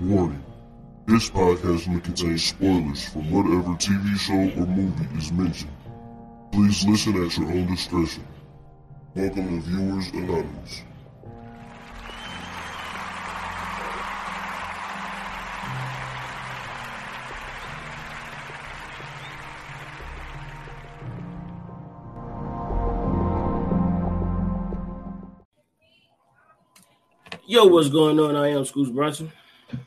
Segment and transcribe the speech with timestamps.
[0.00, 0.44] Warning.
[1.06, 5.72] This podcast may contain spoilers from whatever TV show or movie is mentioned.
[6.52, 8.24] Please listen at your own discretion.
[9.16, 10.82] Welcome to Viewers Anonymous.
[27.46, 28.36] Yo, what's going on?
[28.36, 29.32] I am Scoots Bronson,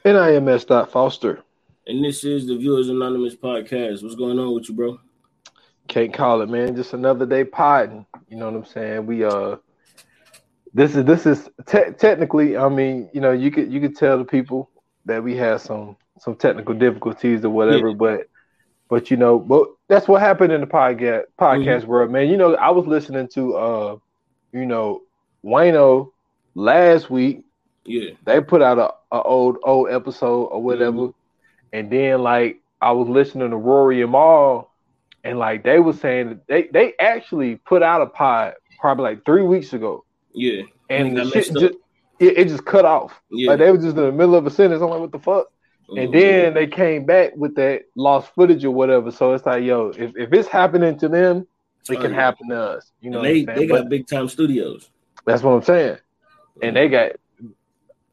[0.06, 0.66] And I am S.
[0.66, 1.44] Dot Foster.
[1.88, 4.04] and this is the Viewers Anonymous podcast.
[4.04, 5.00] What's going on with you, bro?
[5.88, 6.76] Can't call it, man.
[6.76, 8.06] Just another day podding.
[8.30, 9.06] You know what I'm saying?
[9.08, 9.58] We uh,
[10.74, 12.56] this is this is te- technically.
[12.58, 14.70] I mean, you know, you could you could tell the people
[15.06, 17.96] that we had some some technical difficulties or whatever, Yeah.
[17.96, 18.22] but
[18.88, 22.30] but you know, but that's what happened in the podcast podcast world, man.
[22.30, 23.96] You know, I was listening to uh,
[24.54, 25.02] you know,
[25.44, 26.12] Wayno
[26.54, 27.44] last week.
[27.86, 31.10] Yeah, they put out a, a old old episode or whatever,
[31.74, 34.72] and then like I was listening to Rory and Mal,
[35.24, 39.26] and like they were saying that they they actually put out a pod probably like
[39.26, 41.74] three weeks ago, yeah, and And the it shit just
[42.20, 43.20] it, it just cut off.
[43.32, 43.50] yeah.
[43.50, 44.82] Like they were just in the middle of a sentence.
[44.82, 45.48] I'm like, what the fuck?
[45.98, 46.12] And Mhm.
[46.14, 49.12] then they came back with that lost footage or whatever.
[49.12, 51.48] So it's like, yo, if, if it's happening to them,
[51.90, 52.14] it can Right.
[52.14, 52.92] happen to us.
[53.02, 54.90] You know, And they they got big time studios.
[55.26, 55.98] that's what I'm saying.
[56.62, 57.14] And they got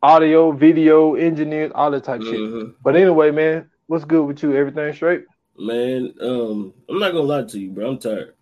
[0.03, 2.83] audio, video, engineers, all that type of shit.
[2.83, 4.55] But anyway, man, what's good with you?
[4.55, 5.25] Everything straight?
[5.59, 7.91] Man, um, I'm not gonna lie to you, bro.
[7.91, 8.35] I'm tired.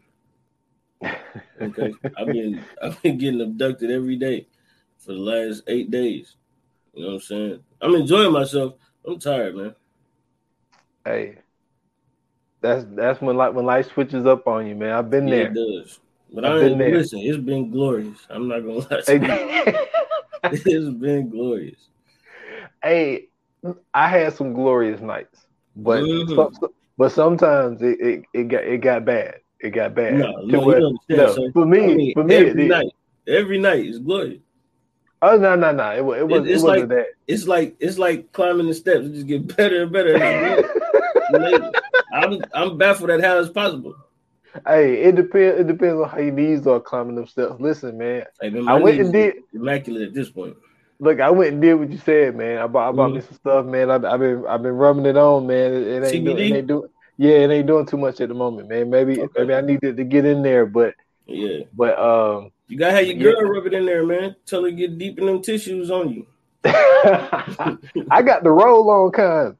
[1.60, 4.46] Okay, I've been I've been getting abducted every day
[4.98, 6.36] for the last eight days.
[6.92, 7.60] You know what I'm saying?
[7.80, 8.74] I'm enjoying myself.
[9.06, 9.74] I'm tired, man.
[11.06, 11.38] Hey,
[12.60, 14.90] that's that's when like when life switches up on you, man.
[14.92, 15.46] I've been Yeah, there.
[15.46, 16.00] it does.
[16.32, 16.90] But I've I been there.
[16.98, 17.20] listen.
[17.20, 18.26] It's been glorious.
[18.28, 19.86] I'm not gonna lie.
[20.44, 20.56] To you.
[20.64, 21.78] Hey, it's been glorious.
[22.82, 23.28] hey,
[23.94, 25.46] I had some glorious nights,
[25.76, 26.54] but Mhm.
[26.54, 29.40] some- but sometimes it, it, it got it got bad.
[29.60, 30.14] It got bad.
[30.14, 32.92] No, no, where- no, for me, I mean, for me, every night,
[33.26, 34.40] every night is glorious.
[35.22, 35.90] Oh no, no, no!
[35.96, 36.92] It, wa- it was it it's wasn't
[37.26, 39.06] It's like it's like climbing the steps.
[39.06, 40.14] It just get better and better.
[40.16, 41.38] as you go.
[41.38, 41.82] that.
[42.12, 43.94] I'm I'm baffled at how it's possible.
[44.66, 45.60] Hey, it depends.
[45.60, 47.54] It depends on how your knees are climbing them steps.
[47.58, 48.24] Listen, man.
[48.42, 49.34] Like, man, I went and did.
[49.52, 50.56] immaculate at this point.
[50.98, 52.58] Look, I went and did what you said, man.
[52.58, 53.26] I bought, I bought me Mhm.
[53.26, 53.90] some stuff, man.
[53.90, 55.74] I, I've been, I've been rubbing it on, man.
[55.74, 58.34] It, it ain't, doing, it ain't doing, yeah, it ain't doing too much at the
[58.34, 58.88] moment, man.
[58.88, 59.30] Maybe, Okay.
[59.36, 60.94] maybe I needed to get in there, but,
[61.26, 63.34] Yeah, but, um, you gotta have your Yeah.
[63.34, 64.36] girl rub it in there, man.
[64.46, 66.26] Tell her to get deep in them tissues on you.
[66.64, 69.56] I got the roll on kind.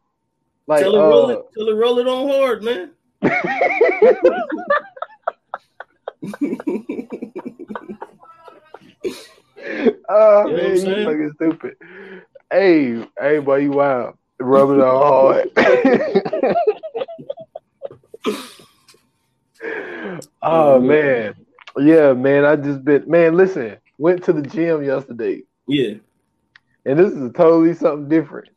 [0.66, 1.42] Like, tell her roll uh, it.
[1.56, 2.92] Tell her roll it on hard, man.
[10.08, 11.76] oh You know what I'm man, you fucking stupid.
[12.50, 14.14] Hey, hey, boy, you wild.
[14.38, 16.56] Rub it on hard.
[20.42, 21.34] oh man,
[21.78, 22.44] yeah, man.
[22.44, 23.36] I just been man.
[23.36, 25.94] Listen, went to the gym yesterday, yeah,
[26.84, 28.48] and this is totally something different.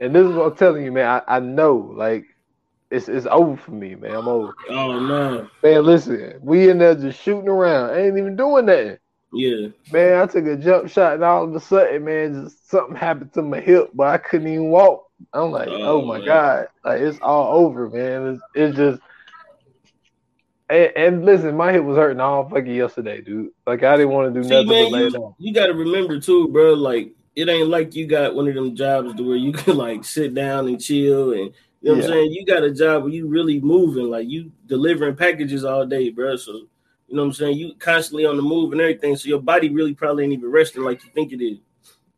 [0.00, 1.22] And this is what I'm telling you, man.
[1.28, 2.24] I, I know, like,
[2.90, 4.14] it's it's over for me, man.
[4.14, 4.54] I'm over.
[4.70, 7.90] oh no, Man, listen, we in there just shooting around.
[7.90, 8.98] I ain't even doing nothing.
[9.32, 12.96] yeah, Man, I took a jump shot and all of a sudden, man, just something
[12.96, 15.04] happened to my hip, but I couldn't even walk.
[15.32, 16.26] I'm like, Oh, oh, my man.
[16.26, 18.34] god, like it's all over, man.
[18.34, 19.02] It's, it's just,
[20.68, 23.50] and, and listen, my hip was hurting all fucking yesterday, dude.
[23.66, 25.34] Like I didn't want to do See, nothing man, but lay you, down.
[25.38, 26.74] you got to remember too, bro.
[26.74, 30.04] Like it ain't like you got one of them jobs to where you can like
[30.04, 31.52] sit down and chill, and
[31.86, 32.32] you know what I'm saying.
[32.32, 36.34] You got a job where you really moving, like you delivering packages all day, bro.
[36.34, 37.58] So you know what I'm saying.
[37.58, 40.82] You constantly on the move and everything, so your body really probably ain't even resting
[40.82, 41.58] like you think it is.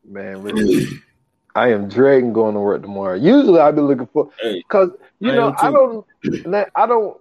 [0.09, 0.89] Man, really,
[1.55, 3.17] I am dreading going to work tomorrow.
[3.17, 4.89] Usually, I've been looking for because
[5.21, 6.07] you I know I don't,
[6.75, 7.17] I don't,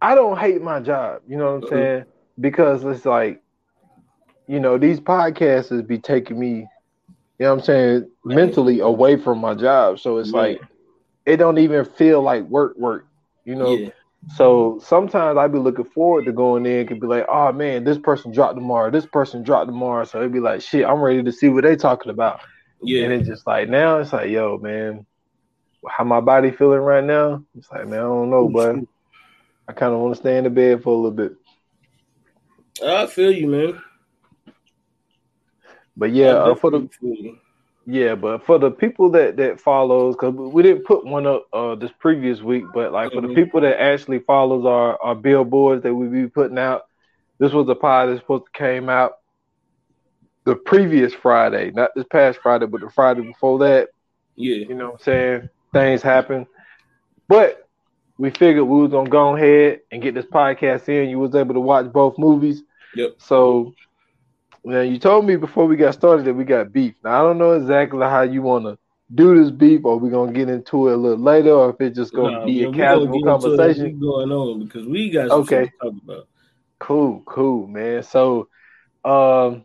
[0.00, 1.20] I don't hate my job.
[1.28, 1.68] You know what I'm Mhm.
[1.68, 2.04] saying?
[2.40, 3.42] Because it's like,
[4.48, 6.66] you know, these podcasters be taking me, you
[7.40, 9.98] know what I'm saying, mentally away from my job.
[10.00, 10.40] So it's Yeah.
[10.40, 10.60] like,
[11.26, 13.06] it don't even feel like work, work.
[13.44, 13.76] You know.
[13.76, 13.90] yeah,
[14.36, 16.86] So sometimes I'd be looking forward to going in.
[16.86, 18.90] Could be like, oh man, this person dropped tomorrow.
[18.90, 20.04] This person dropped tomorrow.
[20.04, 22.40] So it'd be like, shit, I'm ready to see what they talking about.
[22.82, 23.04] yeah.
[23.04, 25.04] And it's just like now it's like, yo, man,
[25.88, 27.44] how my body feeling right now?
[27.56, 28.76] It's like, man, I don't know, but
[29.68, 31.34] I kind of want to stay in the bed for a little bit.
[32.84, 33.82] I feel you, man.
[35.96, 37.38] But yeah, uh, for the definitely feel you.
[37.86, 41.74] Yeah, but for the people that that follows, because we didn't put one up uh
[41.76, 43.34] this previous week, but like for the Mhm.
[43.34, 46.86] people that actually follows our our billboards that we be putting out,
[47.38, 49.18] this was a pod that supposed to came out
[50.44, 53.88] the previous Friday, not this past Friday, but the Friday before that.
[54.36, 54.56] Yeah.
[54.68, 55.48] You know what I'm saying?
[55.72, 56.46] Things happen.
[57.28, 57.68] But
[58.18, 61.08] we figured we was gonna go ahead and get this podcast in.
[61.08, 62.62] You was able to watch both movies.
[62.94, 63.14] Yep.
[63.18, 63.74] So
[64.72, 66.94] now you told me before we got started that we got beef.
[67.04, 68.78] Now I don't know exactly how you wanna
[69.14, 71.96] do this beef, or we're gonna get into it a little later, or if it's
[71.96, 74.00] just gonna Nah, be man, a casual get into it as conversation.
[74.00, 75.64] going on because we got Okay.
[75.64, 76.28] shit to talk about.
[76.78, 78.02] Cool, cool, man.
[78.02, 78.48] So,
[79.04, 79.64] um,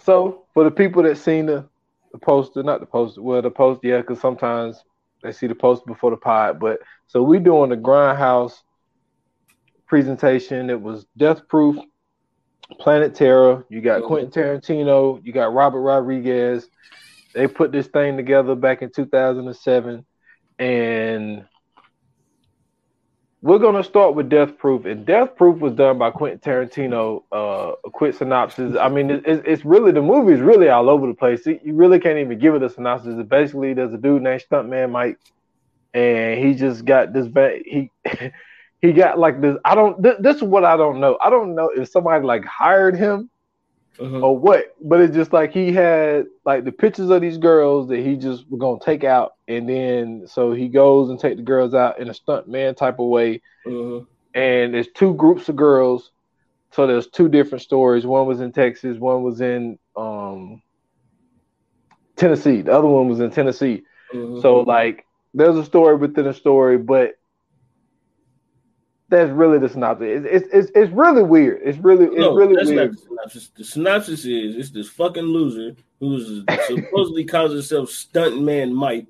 [0.00, 1.68] so for the people that seen the,
[2.12, 4.82] the poster, not the poster, well, the post, yeah, because sometimes
[5.22, 6.58] they see the poster before the pod.
[6.58, 8.54] But so we doing the Grindhouse
[9.86, 10.70] presentation.
[10.70, 11.76] It was Death Proof,
[12.78, 13.64] Planet Terror.
[13.68, 14.02] You got.
[14.04, 15.24] Quentin Tarantino.
[15.24, 16.68] You got Robert Rodriguez.
[17.34, 20.04] They put this thing together back in 2007,
[20.58, 21.44] and
[23.42, 27.22] we're gonna start with Death Proof, and Death Proof was done by Quentin Tarantino.
[27.32, 28.76] Uh, a quick synopsis.
[28.76, 31.46] I mean, it, it's it's really the movie is really all over the place.
[31.46, 33.14] You really can't even give it a synopsis.
[33.18, 35.18] It's basically, there's a dude named Stuntman Mike,
[35.94, 37.28] and he just got this.
[37.28, 37.90] ba- He
[38.82, 39.56] he got like this.
[39.64, 40.00] I don't.
[40.02, 41.18] This, this is what I don't know.
[41.22, 43.28] I don't know if somebody like hired him
[43.98, 44.20] Uh-huh.
[44.20, 47.98] or what, but it's just like he had like the pictures of these girls that
[48.00, 51.74] he just was gonna take out, and then so he goes and take the girls
[51.74, 54.00] out in a stunt man type of way, Uh-huh.
[54.34, 56.10] and there's two groups of girls,
[56.70, 58.06] so there's two different stories.
[58.06, 60.62] One was in Texas, one was in um
[62.16, 62.62] Tennessee.
[62.62, 63.82] The other one was in Tennessee.
[64.14, 64.40] Uh-huh.
[64.40, 65.04] So like
[65.34, 67.12] there's a story within a story, but
[69.10, 70.24] that's really the synopsis.
[70.24, 71.60] It's it's it's, really weird.
[71.64, 72.92] It's really it's no, really weird.
[72.92, 73.50] the synopsis.
[73.56, 79.08] The synopsis is it's this fucking loser who's supposedly calls himself Stuntman Mike,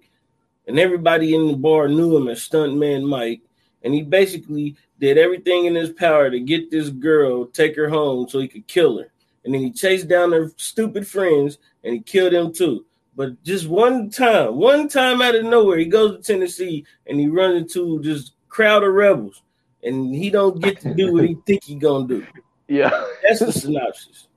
[0.67, 3.43] and everybody in the bar knew him as Stuntman Mike,
[3.83, 8.29] and he basically did everything in his power to get this girl, take her home
[8.29, 9.13] so he could kill her,
[9.45, 12.85] and then he chased down her stupid friends and he killed them too.
[13.17, 17.27] But just one time, one time out of nowhere, he goes to Tennessee and he
[17.27, 19.43] runs into this crowd of rebels,
[19.83, 22.27] and he don't get to do what he think he gonna do.
[22.69, 22.91] Yeah.
[23.23, 24.29] That's the synopsis.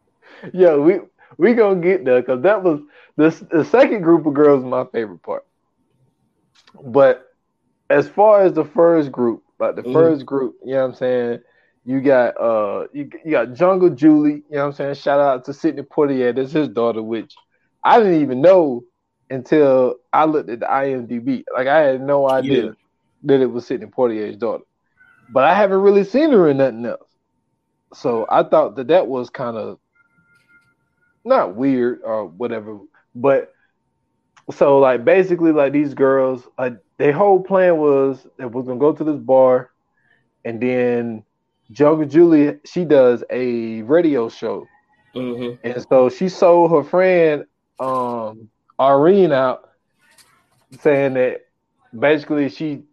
[0.54, 1.00] Yeah, we
[1.38, 2.82] we gonna get there because that was
[3.16, 4.64] the the second group of girls.
[4.64, 5.46] My favorite part,
[6.84, 7.26] but
[7.90, 9.94] as far as the first group, like the Mhm.
[9.94, 11.40] first group, you know what I'm saying.
[11.86, 14.96] You got uh you, you got Jungle Julie, you know what I'm saying?
[14.96, 17.36] Shout out to Sidney Poitier, that's his daughter, which
[17.84, 18.84] I didn't even know
[19.30, 21.44] until I looked at the IMDb.
[21.54, 22.72] Like I had no idea Yeah.
[23.24, 24.64] that it was Sidney Poitier's daughter.
[25.34, 27.10] But I haven't really seen her in nothing else.
[27.94, 29.80] So I thought that that was kind of
[31.26, 32.80] not weird or whatever,
[33.16, 33.54] but
[34.52, 38.94] so like basically like these girls, like their whole plan was that we're gonna go
[38.94, 39.72] to this bar,
[40.46, 41.24] and then
[41.72, 44.68] Jungle Julie she does a radio show,
[45.16, 45.58] Mhm.
[45.64, 47.46] and so she sold her friend
[47.80, 49.70] um Irene out,
[50.80, 51.42] saying that
[51.98, 52.84] basically she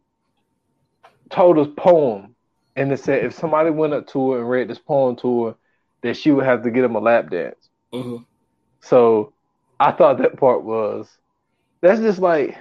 [1.30, 2.34] told us poem,
[2.76, 5.54] and it said if somebody went up to her and read this poem to her,
[6.02, 7.68] that she would have to get him a lap dance.
[7.92, 8.24] Mhm.
[8.80, 9.32] So
[9.78, 11.08] I thought that part was
[11.82, 12.56] that's just like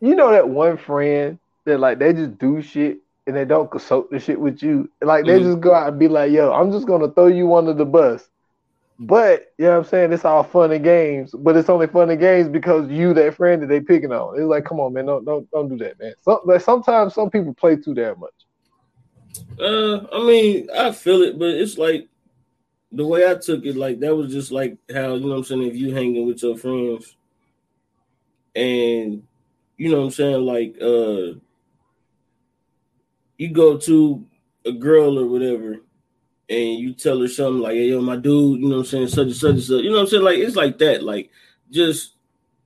[0.00, 4.10] you know that one friend that like they just do shit and they don't consult
[4.10, 4.90] the shit with you.
[5.02, 5.42] Like they Mhm.
[5.44, 8.28] just go out and be like, yo, I'm just gonna throw you under the bus.
[9.02, 10.12] But you know what I'm saying?
[10.12, 13.62] It's all fun and games, but it's only fun and games because you that friend
[13.62, 14.38] that they picking on.
[14.38, 16.12] It's like, come on, man, don't don't don't do that, man.
[16.20, 18.34] So, like sometimes some people play too damn much.
[19.58, 22.08] Uh, I mean, I feel it, but it's like
[22.92, 25.44] the way I took it, like that was just like how you know what I'm
[25.44, 25.62] saying.
[25.62, 27.16] If you hanging with your friends,
[28.54, 29.22] and
[29.78, 31.38] you know what I'm saying, like uh,
[33.38, 34.26] you go to
[34.66, 35.78] a girl or whatever,
[36.50, 39.08] and you tell her something like, "Hey, yo, my dude," you know what I'm saying,
[39.08, 39.82] such and such and such.
[39.82, 40.24] You know what I'm saying?
[40.24, 41.30] Like it's like that, like
[41.70, 42.16] just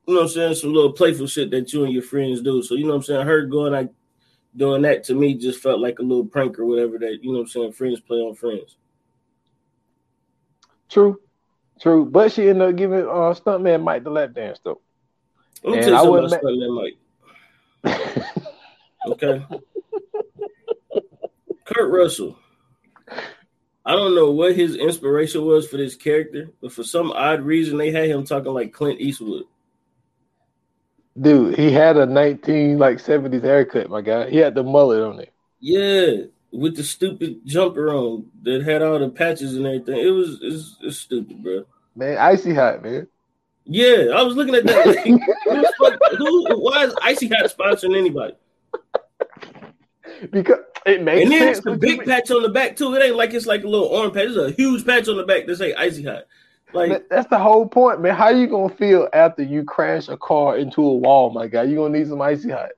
[0.07, 2.63] you know what I'm saying, some little playful shit that you and your friends do.
[2.63, 3.27] So you know what I'm saying.
[3.27, 3.91] Her going like
[4.57, 7.39] doing that to me just felt like a little prank or whatever that you know
[7.39, 7.73] what I'm saying.
[7.73, 8.77] Friends play on friends.
[10.89, 11.21] True,
[11.81, 12.07] true.
[12.07, 14.81] But she ended up giving uh stuntman Mike the lap dance though.
[15.63, 16.93] Let me And tell you I something wouldn't Stuntman
[17.85, 18.25] Mike.
[19.07, 19.45] Okay.
[21.67, 22.39] Kurt Russell.
[23.87, 27.77] I don't know what his inspiration was for this character, but for some odd reason
[27.77, 29.45] they had him talking like Clint Eastwood.
[31.21, 34.31] Dude, he had a 19 like 70s haircut, my guy.
[34.31, 35.33] He had the mullet on it.
[35.61, 39.99] Yeah, with the stupid jumper on that had all the patches and everything.
[39.99, 41.65] It was it's, it's stupid, bro.
[41.95, 43.07] Man, icy hot, man.
[43.67, 44.97] Yeah, I was looking at that.
[46.19, 48.35] Who, who, why is Icy Hot sponsoring anybody?
[50.31, 51.59] Because it makes And then sense.
[51.59, 52.95] it's the What you big patch on the back too.
[52.95, 54.27] It ain't like it's like a little arm patch.
[54.27, 56.25] It's a huge patch on the back that say Icy Hot.
[56.75, 58.15] Like that's the whole point, man.
[58.15, 61.63] How you gonna feel after you crash a car into a wall, my guy?
[61.63, 62.71] You gonna need some icy hot.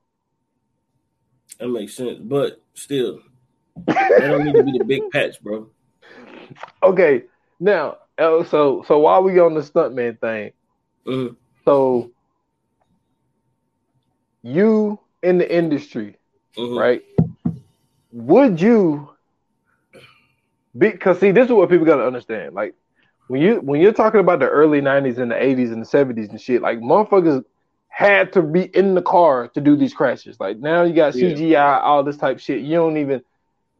[1.59, 3.21] That makes sense, but still,
[3.87, 5.69] that don't need to be the big patch, bro.
[6.81, 7.25] Okay,
[7.59, 10.53] now, uh, so so while we on the stuntman thing,
[11.05, 11.35] mm-hmm.
[11.65, 12.13] so
[14.43, 16.17] you in the industry,
[16.57, 16.79] mm-hmm.
[16.79, 17.03] right?
[18.17, 19.11] Would you
[20.77, 22.55] be because see, this is what people gotta understand.
[22.55, 22.75] Like
[23.29, 26.31] when you when you're talking about the early '90s and the '80s and the '70s
[26.31, 27.45] and shit, like motherfuckers
[27.89, 30.41] had to be in the car to do these crashes.
[30.41, 31.79] Like now you got CGI, yeah.
[31.81, 32.63] all this type shit.
[32.63, 33.23] You don't even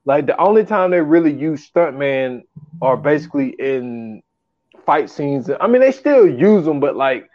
[0.05, 2.43] like the only time they really use stuntman
[2.83, 4.23] are basically in
[4.85, 5.49] fight scenes.
[5.59, 7.31] I mean, they still use them, but like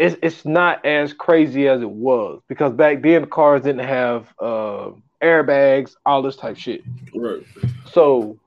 [0.00, 4.90] it's it's not as crazy as it was because back then cars didn't have uh,
[5.24, 6.82] airbags, all this type shit.
[7.14, 7.44] Right.
[7.90, 8.38] So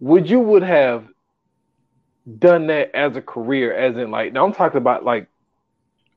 [0.00, 1.06] would you would have
[2.38, 5.28] done that as a career, as in like now I'm talking about like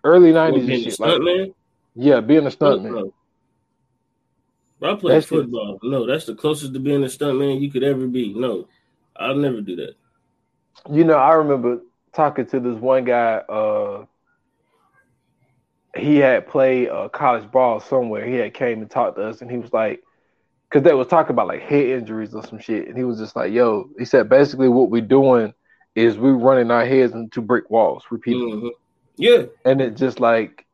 [0.03, 0.99] early nineties and shit.
[0.99, 1.53] Like, man?
[1.95, 3.11] Yeah, being a stuntman.
[4.81, 5.79] I play that's football.
[5.81, 8.33] The, no, that's the closest to being a stuntman you could ever be.
[8.33, 8.67] No,
[9.15, 9.95] I'll never do that.
[10.91, 11.79] You know, I remember
[12.13, 13.37] talking to this one guy.
[13.49, 14.05] Uh,
[15.95, 18.25] he had played uh, college ball somewhere.
[18.25, 20.03] He had came and talked to us, and he was like,
[20.69, 23.35] because they was talking about like head injuries or some shit, and he was just
[23.35, 25.53] like, "Yo," he said, basically what we're doing
[25.95, 28.51] is we're running our heads into brick walls repeatedly.
[28.51, 28.67] Mm-hmm.
[29.17, 30.65] Yeah, and it just like,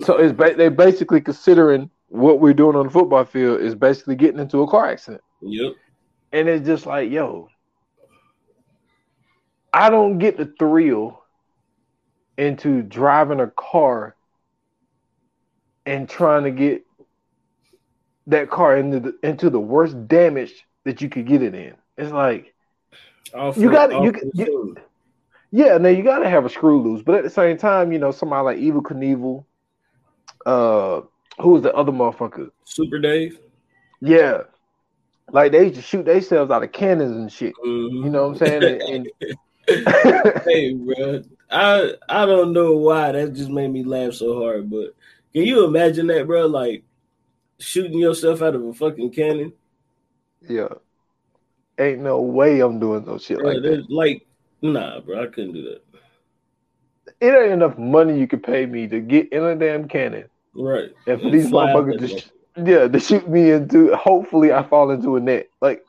[0.00, 4.16] so it's ba- they basically considering what we're doing on the football field is basically
[4.16, 5.22] getting into a car accident.
[5.42, 5.74] Yep,
[6.32, 7.48] and it's just like, yo,
[9.72, 11.21] I don't get the thrill
[12.42, 14.16] into driving a car
[15.86, 16.84] and trying to get
[18.26, 21.74] that car into the into the worst damage that you could get it in.
[21.96, 22.52] It's like
[23.56, 24.76] you got you, you
[25.52, 27.98] yeah, now you got to have a screw loose, but at the same time, you
[27.98, 29.44] know, somebody like Evel Knievel,
[30.46, 31.06] uh,
[31.40, 32.50] who was the other motherfucker?
[32.64, 33.38] Super Dave.
[34.00, 34.42] Yeah,
[35.30, 37.54] like they used to shoot themselves out of cannons and shit.
[37.64, 38.04] Mm-hmm.
[38.04, 38.80] You know what I'm saying?
[38.82, 39.32] And, and
[40.44, 41.22] hey, bro,
[41.52, 44.94] I I don't know why that just made me laugh so hard, but
[45.32, 46.46] can you imagine that, bro?
[46.46, 46.84] Like
[47.58, 49.52] shooting yourself out of a fucking cannon.
[50.48, 50.68] Yeah.
[51.78, 53.86] Ain't no way I'm doing no shit bro, like that.
[53.88, 54.26] Like,
[54.60, 55.82] nah, bro, I couldn't do that.
[57.20, 60.28] It ain't enough money you could pay me to get in a damn cannon.
[60.54, 60.90] Right.
[61.06, 65.16] And for these motherfuckers to, sh- yeah, to shoot me into hopefully I fall into
[65.16, 65.48] a net.
[65.60, 65.84] Like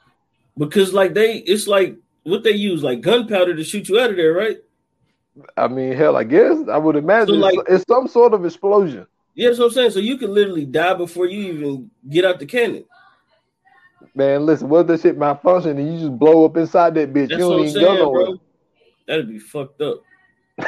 [0.58, 4.16] because like they it's like what they use, like gunpowder to shoot you out of
[4.16, 4.58] there, right?
[5.58, 8.46] I mean, hell, I guess I would imagine so like, it's, it's some sort of
[8.46, 9.08] explosion.
[9.36, 9.92] Yeah, that's what I'm saying.
[9.92, 12.86] So you can literally die before you even get out the cannon.
[14.16, 17.30] Man, listen, what that shit malfunction and you just blow up inside that bitch.
[17.30, 18.38] That's you don't even saying, go nowhere.
[19.08, 20.04] That'd be fucked up.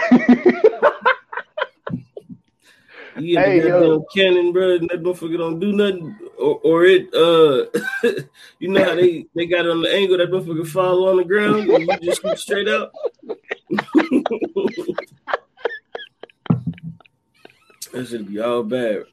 [3.18, 7.14] you get hey, little cannon, bro, and that motherfucker don't do nothing, or, or it,
[7.14, 7.66] uh,
[8.60, 11.24] you know how they they got it on the angle that motherfucker fall on the
[11.24, 12.92] ground and you just shoot straight out.
[17.91, 19.05] That should be all bad.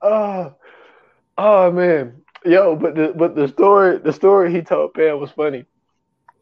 [0.00, 0.54] Oh,
[1.36, 5.66] oh man, yo, but the but the story the story he told Pam was funny.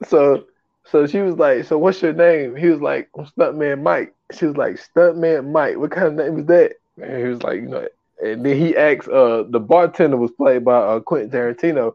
[0.06, 0.44] So
[0.84, 4.46] so she was like, "So what's your name?" He was like, "I'm Stuntman Mike." She
[4.46, 7.68] was like, "Stuntman Mike, what kind of name is that?" And he was like, "You
[7.68, 7.88] know."
[8.22, 11.94] And then he asked, uh, the bartender was played by uh, Quentin Tarantino.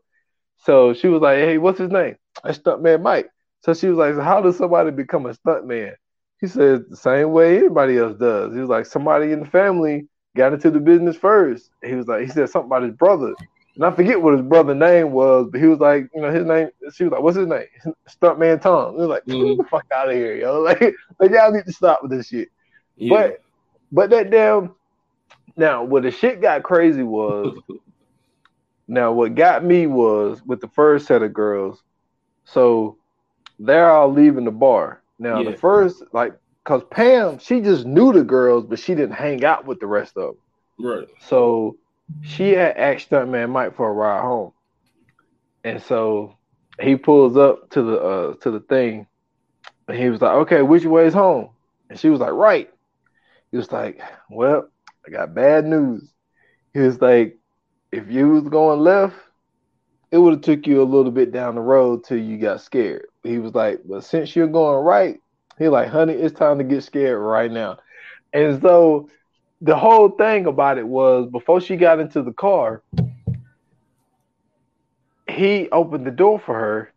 [0.57, 3.29] So she was like, "Hey, what's his name?" That's Stuntman Mike.
[3.61, 5.95] So she was like, so "How does somebody become a stuntman?"
[6.43, 8.53] He said the same way anybody else does.
[8.53, 11.69] He was like, somebody in the family got into the business first.
[11.81, 13.33] He was like, he said something about his brother.
[13.75, 16.45] And I forget what his brother name was, but he was like, you know, his
[16.45, 16.67] name.
[16.93, 17.67] She was like, "What's his name?"
[18.09, 18.95] Stuntman Tom.
[18.95, 19.51] He was like, mm-hmm.
[19.51, 20.81] "Get the fuck out of here, yo!" Like,
[21.17, 22.49] like y'all need to stop with this shit.
[22.97, 23.15] Yeah.
[23.15, 23.41] But,
[23.93, 24.75] but that damn.
[25.55, 27.57] Now, what the shit got crazy was.
[28.89, 31.81] now, what got me was with the first set of girls.
[32.43, 32.97] So,
[33.59, 35.51] they're all leaving the bar, now yeah.
[35.51, 39.65] the first, like, cause Pam, she just knew the girls, but she didn't hang out
[39.65, 40.37] with the rest of them.
[40.79, 41.07] Right.
[41.21, 41.77] So
[42.21, 44.51] she had asked Stuntman Mike for a ride home,
[45.63, 46.37] and so
[46.81, 49.07] he pulls up to the uh to the thing,
[49.87, 51.49] and he was like, "Okay, which way is home?"
[51.89, 52.69] And she was like, "Right."
[53.51, 54.69] He was like, "Well,
[55.07, 56.11] I got bad news."
[56.73, 57.37] He was like,
[57.91, 59.15] "If you was going left,
[60.11, 63.07] it would have took you a little bit down the road till you got scared."
[63.23, 65.19] He was like, but since you're going right,
[65.57, 67.77] he like, honey, it's time to get scared right now.
[68.33, 69.09] And so
[69.61, 72.81] the whole thing about it was before she got into the car,
[75.29, 76.93] he opened the door for her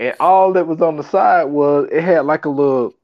[0.00, 2.94] and all that was on the side was it had like a little,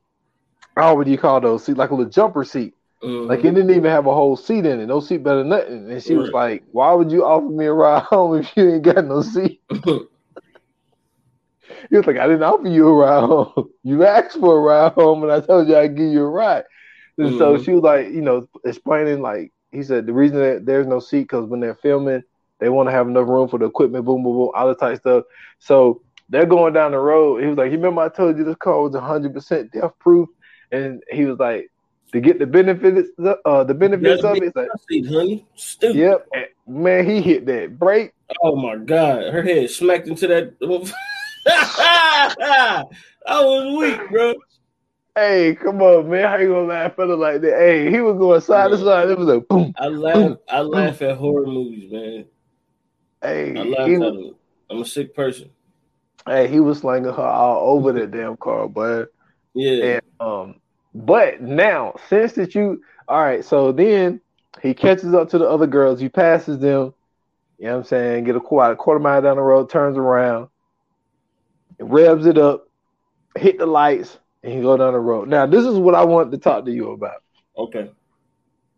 [0.77, 1.77] oh, what do you call those seat?
[1.77, 2.75] Like a little jumper seat.
[3.03, 3.29] Mhm.
[3.29, 4.87] Like it didn't even have a whole seat in it.
[4.87, 5.91] No seat better than nothing.
[5.91, 8.83] And she was like, "Why would you offer me a ride home if you ain't
[8.83, 9.61] got no seat?"
[11.91, 13.71] He was like, "I didn't offer you a ride home.
[13.85, 16.65] You asked for a ride home, and I told you I'd give you a ride."
[17.19, 17.65] And so Mhm.
[17.65, 21.23] she was like, you know, explaining like he said the reason that there's no seat
[21.23, 22.23] because when they're filming,
[22.61, 24.99] they want to have enough room for the equipment, boom, boom, boom, all that type
[24.99, 25.25] stuff.
[25.59, 27.43] So they're going down the road.
[27.43, 30.29] He was like, "You remember I told you this car was 100 percent death proof?"
[30.73, 31.71] And he was like,
[32.13, 33.09] "To get the benefits,
[33.45, 35.47] uh, the benefits of it." It's like, seat, honey.
[35.55, 35.97] Stupid.
[35.97, 36.27] yep,
[36.67, 38.13] man, he hit that brake.
[38.43, 40.55] Oh my god, her head smacked into that.
[41.49, 42.85] I
[43.29, 44.35] was weak, bro.
[45.15, 47.59] Hey, come on, man, how you gonna laugh at it like that?
[47.59, 49.09] Hey, he was going side to side.
[49.09, 49.73] It was a boom.
[49.79, 50.37] I laugh.
[50.49, 52.27] I laugh at horror movies, man.
[53.23, 54.35] Hey, I laugh at them.
[54.69, 55.51] I'm a sick person.
[56.27, 59.09] hey, he was slinging her all over that damn car, but.
[59.55, 59.85] Yeah.
[59.85, 60.61] And um,
[60.95, 64.21] but now since that you all right, so then
[64.63, 66.93] he catches up to the other girls, he passes them,
[67.59, 69.97] you know what I'm saying, get a quarter, a quarter mile down the road, turns
[69.97, 70.49] around,
[71.81, 72.67] revs it up,
[73.37, 75.29] hit the lights, and he go down the road.
[75.29, 77.23] Now this is what I want to talk to you about.
[77.57, 77.91] Okay.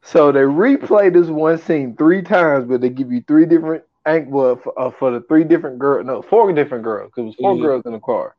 [0.03, 3.85] So they replay this one scene three times, but they give you three different
[4.29, 7.37] well, for, uh, for the three different girls, no, four different girls, because it was
[7.41, 7.61] 4 Mhm.
[7.61, 8.35] girls in the car.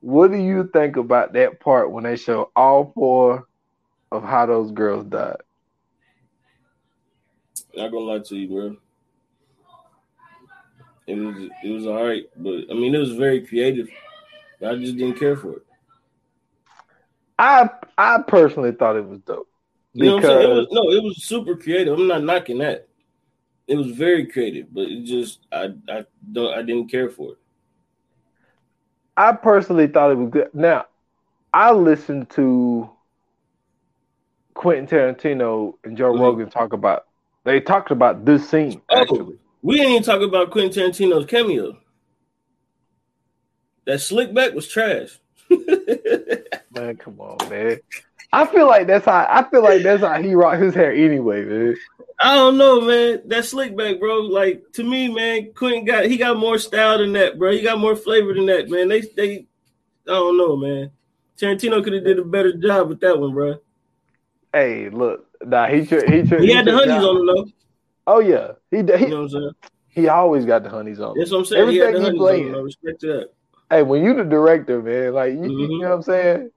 [0.00, 3.46] What do you think about that part when they show all four
[4.10, 5.36] of how those girls died?
[7.74, 8.76] I'm Not gonna lie to you, bro.
[11.06, 13.88] It was it was all right, but I mean it was very creative.
[14.64, 15.66] I just didn't care for it.
[17.38, 17.68] I
[17.98, 19.48] I personally thought it was dope
[19.94, 20.36] You know what I'm saying?
[20.38, 21.98] It because was no, it was super creative.
[21.98, 22.88] I'm not knocking that.
[23.66, 27.38] It was very creative, but it just I I don't I didn't care for it.
[29.16, 30.48] I personally thought it was good.
[30.54, 30.86] Now,
[31.52, 32.88] I listened to
[34.54, 36.20] Quentin Tarantino and Joe Mhm.
[36.20, 37.06] Rogan talk about.
[37.44, 39.00] They talked about this scene Oh.
[39.00, 39.38] actually.
[39.62, 41.78] We didn't even talk about Quentin Tarantino's cameo.
[43.86, 45.18] That slick back was trash.
[45.50, 47.78] Man, come on, man.
[48.32, 51.44] I feel like that's how I feel like that's how he rocked his hair anyway,
[51.44, 51.76] man.
[52.18, 53.20] I don't know, man.
[53.26, 54.20] That slick back, bro.
[54.20, 57.52] Like to me, man, Quentin got he got more style than that, bro.
[57.52, 58.88] He got more flavor than that, man.
[58.88, 59.46] They they
[60.08, 60.90] I don't know, man.
[61.38, 63.56] Tarantino could have did a better job with that one, bro.
[64.54, 67.46] Hey, look, nah, he should he should He had the honeys got- on him though.
[68.06, 69.50] Oh yeah, he he, You know what I'm saying?
[69.88, 71.16] he always got the honeys on.
[71.18, 71.68] That's what I'm saying.
[71.70, 72.16] he Everything he him.
[72.16, 72.52] playing.
[72.52, 72.62] though.
[72.62, 73.28] Respect that.
[73.70, 75.80] Hey, when you the director, man, like you, you Mhm.
[75.80, 76.50] know what I'm saying.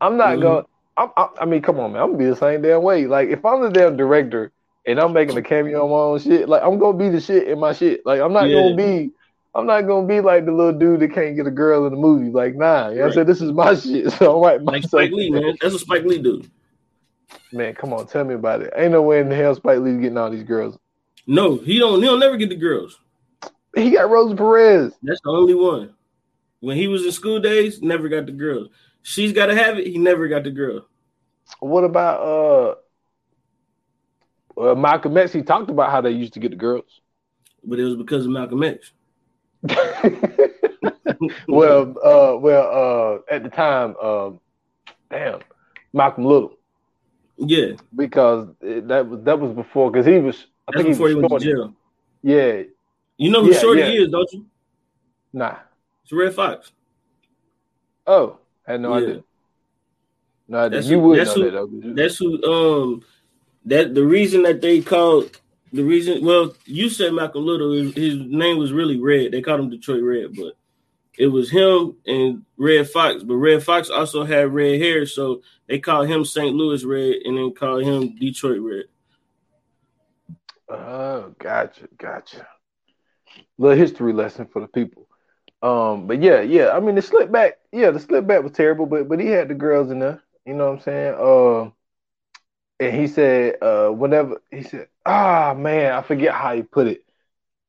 [0.00, 0.42] I'm not Mhm.
[0.42, 0.64] going.
[0.96, 2.02] I'm, I, I mean, come on, man.
[2.02, 3.06] I'm gonna be the same damn way.
[3.06, 4.50] Like if I'm the damn director
[4.86, 7.46] and I'm making a cameo on my own shit, like I'm gonna be the shit
[7.48, 8.04] in my shit.
[8.04, 8.56] Like I'm not Yeah.
[8.56, 9.12] gonna be.
[9.54, 11.98] I'm not gonna be like the little dude that can't get a girl in the
[11.98, 12.30] movie.
[12.30, 13.26] Like, nah, you know what I'm saying?
[13.26, 14.12] This is my shit.
[14.12, 15.56] So I'm right Like Spike Lee, man.
[15.60, 16.42] That's what Spike Lee do.
[17.52, 18.72] Man, come on, tell me about it.
[18.76, 20.78] Ain't no way in the hell Spike Lee's getting all these girls.
[21.26, 22.02] No, he don't.
[22.02, 22.98] He'll never get the girls.
[23.74, 24.94] He got Rosa Perez.
[25.02, 25.94] That's the only one.
[26.60, 28.68] When he was in School Daze, never got the girls.
[29.02, 29.86] She's got to have it.
[29.86, 30.86] He never got the girl.
[31.60, 32.76] What about
[34.56, 35.32] uh, uh Malcolm X?
[35.32, 37.00] He talked about how they used to get the girls.
[37.64, 38.92] But it was because of Malcolm X.
[41.48, 44.40] well, uh, well, uh, at the time, um,
[45.10, 45.40] damn,
[45.92, 46.57] Malcolm Little,
[47.38, 51.08] yeah, because it, that was that was before, because he was, I that's think before
[51.08, 51.74] he he was went to jail.
[52.22, 52.62] Yeah,
[53.16, 54.02] You know who Yeah, Shorty yeah.
[54.02, 54.46] is, don't you?
[55.32, 55.56] nah.
[56.02, 56.72] It's Redd Foxx.
[58.06, 59.04] Oh, I had no Yeah.
[59.06, 59.24] idea.
[60.48, 60.70] No idea.
[60.78, 61.70] That's You who- would know that's who- that though.
[61.94, 62.42] That's who.
[62.44, 63.02] Um,
[63.66, 65.38] that the reason that they called
[65.72, 66.24] the reason.
[66.24, 67.72] Well, you said Malcolm Little.
[67.72, 69.32] His, his name was really Red.
[69.32, 70.54] They called him Detroit Red, but
[71.18, 73.24] it was him and Redd Foxx.
[73.24, 76.54] But Redd Foxx also had red hair, so they called him St.
[76.54, 78.84] Louis Red, and then called him Detroit Red.
[80.68, 82.46] Oh, gotcha, gotcha.
[83.58, 85.08] Little history lesson for the people.
[85.60, 86.70] Um, but yeah, yeah.
[86.70, 89.48] I mean, the slip back, yeah, the slip back was terrible, but but he had
[89.48, 90.22] the girls in there.
[90.46, 91.14] You know what I'm saying?
[91.18, 91.70] Uh,
[92.80, 97.04] and he said, uh, whenever he said, ah, man, I forget how he put it,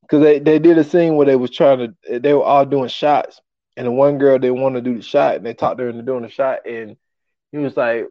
[0.09, 2.89] because they they did a scene where they was trying to, they were all doing
[2.89, 3.39] shots,
[3.77, 6.01] and the one girl didn't want to do the shot, and they talked her into
[6.01, 6.97] doing the shot, and
[7.51, 8.07] he was like,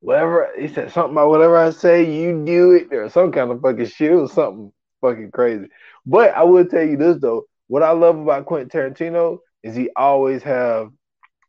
[0.00, 0.50] whatever.
[0.58, 3.86] He said something about whatever I say, you do it, or some kind of fucking
[3.86, 4.12] shit.
[4.12, 5.68] It was something fucking crazy.
[6.06, 9.90] But I will tell you this though, what I love about Quentin Tarantino is he
[9.96, 10.90] always have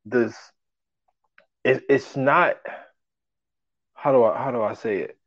[0.05, 0.35] this.
[1.63, 2.57] It, it's not.
[3.93, 5.17] How do I how do I say it?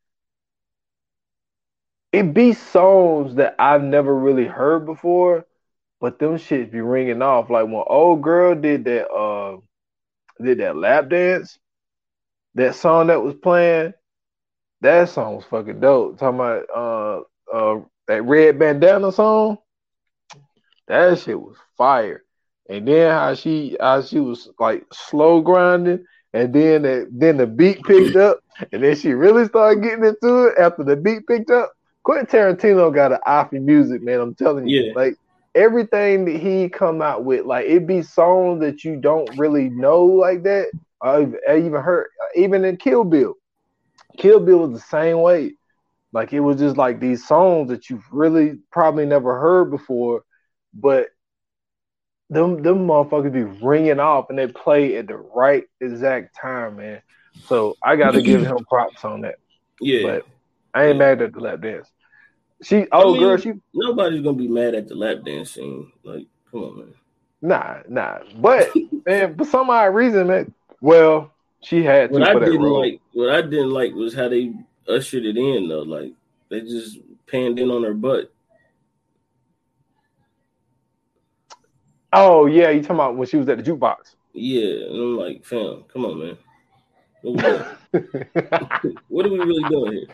[2.15, 5.47] It be songs that I've never really heard before,
[6.01, 7.51] but them shits be ringing off.
[7.51, 9.57] Like when old girl did that, uh,
[10.41, 11.59] did that lap dance,
[12.55, 13.95] that song that was playing,
[14.81, 16.21] that song was fucking dope.
[16.21, 19.59] Talking about uh, uh, that red bandana song,
[20.87, 22.23] that shit was fire.
[22.69, 27.49] And then how she how she was like slow grinding, and then the, then the
[27.49, 28.39] beat picked up,
[28.71, 31.73] and then she really started getting into it after the beat picked up.
[32.05, 34.21] Quentin Tarantino got an eye for music, man.
[34.21, 34.93] I'm telling you, Yeah.
[34.95, 35.17] like
[35.55, 40.05] everything that he come out with, like it be songs that you don't really know
[40.05, 40.67] like that.
[41.03, 43.35] I, I even heard, even in Kill Bill,
[44.19, 45.55] Kill Bill was the same way.
[46.13, 50.23] Like it was just like these songs that you've really probably never heard before,
[50.73, 51.09] but
[52.31, 57.03] them them motherfuckers be ringing off and they play at the right exact time, man.
[57.47, 59.37] So I got to give him props on that.
[59.81, 60.03] Yeah.
[60.03, 60.27] But
[60.73, 61.89] I ain't mad at the lap dance.
[62.65, 65.93] She, oh mean- girl, she Nobody's gonna be mad at the lap dance scene.
[66.03, 66.95] Like, come on, man.
[67.43, 68.19] nah, nah.
[68.39, 68.71] But
[69.07, 70.55] man, for some odd reason, man.
[70.81, 71.31] Well,
[71.63, 72.81] she had to What I didn't role.
[72.81, 74.53] like, what I didn't like was how they
[74.89, 75.83] ushered it in though.
[75.83, 76.13] Like
[76.49, 78.33] they just panned in on her butt.
[82.13, 84.15] oh yeah, you talking about when she was at the jukebox?
[84.33, 86.39] Yeah, and I'm like, fam, come on, man.
[87.23, 87.45] What
[87.95, 90.07] are we really doing here?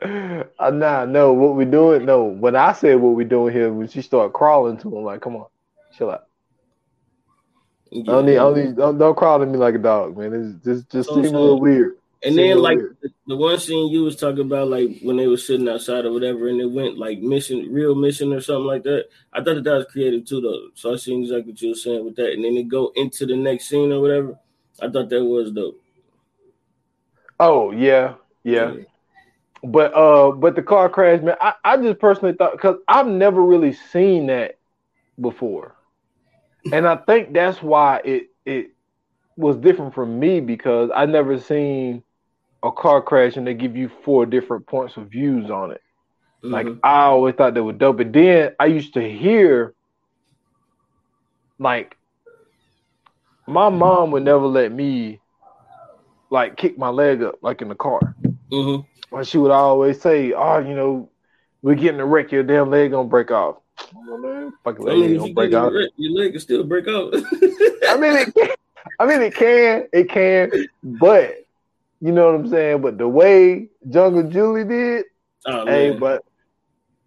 [0.58, 1.32] uh, nah, no.
[1.32, 2.04] What we doing?
[2.04, 2.24] No.
[2.24, 5.36] When I said what we doing here, when she started crawling to him, like, come
[5.36, 5.46] on,
[5.96, 6.24] chill out.
[7.90, 8.02] Yeah.
[8.04, 10.34] Don't need, don't, need, don't, don't crawl to me like a dog, man.
[10.34, 11.94] It's just, just seem a little weird.
[12.22, 12.96] And Seem then like weird.
[13.28, 16.48] the, one scene you was talking about, like when they were sitting outside or whatever,
[16.48, 19.06] and it went like mission, real mission or something like that.
[19.32, 20.68] I thought that, that was creative too, though.
[20.74, 23.24] So I seen exactly what you were saying with that, and then it go into
[23.24, 24.38] the next scene or whatever.
[24.82, 25.80] I thought that was dope.
[27.40, 28.74] Oh yeah, yeah.
[29.62, 31.36] But uh, but the car crash, man.
[31.40, 34.58] I, I just personally thought because I've never really seen that
[35.20, 35.74] before,
[36.72, 38.70] and I think that's why it it
[39.36, 42.02] was different from me because I never seen
[42.62, 45.82] a car crash and they give you four different points of views on it.
[46.50, 46.80] Like Mhm.
[46.82, 49.74] I always thought they were dope, and then I used to hear
[51.58, 51.96] like
[53.46, 55.20] my mom would never let me
[56.30, 58.14] like kick my leg up like in the car.
[58.50, 58.84] Mhm.
[59.10, 61.10] Or she would always say, "Oh, you know,
[61.62, 62.30] we're getting a wreck.
[62.32, 63.56] Your damn leg gonna break off."
[63.96, 65.72] Oh, man, fucking I leg mean, ain't gonna break off.
[65.72, 67.14] your, your leg can still break out.
[67.88, 68.48] I mean, it can,
[68.98, 70.50] I mean, it can, it can,
[70.82, 71.36] but
[72.00, 72.82] you know what I'm saying.
[72.82, 75.04] But the way Jungle Julie did,
[75.46, 76.22] oh, hey, but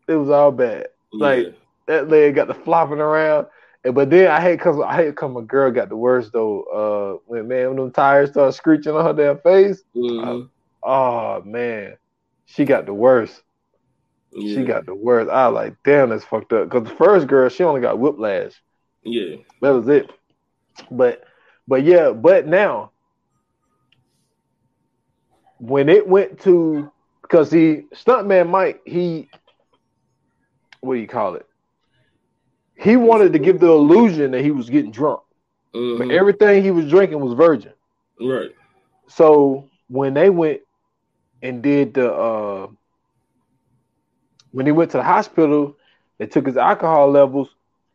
[0.07, 0.87] it was all bad.
[1.13, 1.53] like,
[1.87, 3.47] That leg got the flopping around.
[3.83, 6.63] And, but then I hate cause I hate cause my girl got the worst though.
[6.63, 9.83] Uh, when man, when them tires started screeching on her damn face.
[9.95, 10.49] Mhm.
[10.83, 11.97] Oh man,
[12.45, 13.41] she got the worst.
[14.33, 14.55] yeah.
[14.55, 15.29] She got the worst.
[15.29, 16.69] I like, damn, that's fucked up.
[16.69, 18.53] Cause the first girl, she only got whiplash.
[19.03, 19.35] yeah.
[19.61, 20.09] That was it.
[20.89, 21.23] But,
[21.67, 22.91] but yeah, but now,
[25.59, 26.91] when it went to,
[27.29, 29.29] cause he stuntman Mike, he,
[30.81, 31.45] what do you call it?
[32.75, 35.21] He wanted to give the illusion that he was getting drunk,
[35.73, 36.11] but Mhm.
[36.11, 37.73] everything he was drinking was virgin.
[38.19, 38.55] Right.
[39.07, 40.61] So when they went
[41.41, 42.67] and did the uh
[44.51, 45.75] when he went to the hospital,
[46.19, 47.49] they took his alcohol levels.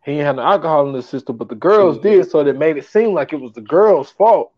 [0.05, 1.99] He didn't have no alcohol in the system, but the girls Mhm.
[1.99, 4.53] did, so that made it seem like it was the girls' fault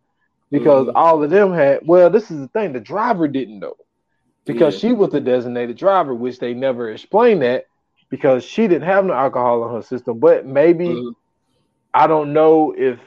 [0.51, 0.94] because Mhm.
[0.94, 1.81] all of them had.
[1.87, 3.74] Well, this is the thing: the driver didn't know
[4.46, 4.79] because Yeah.
[4.79, 7.64] she was the designated driver, which they never explained that
[8.11, 10.18] because she didn't have no alcohol in her system.
[10.18, 11.14] But maybe Mhm.
[11.94, 12.98] I don't know if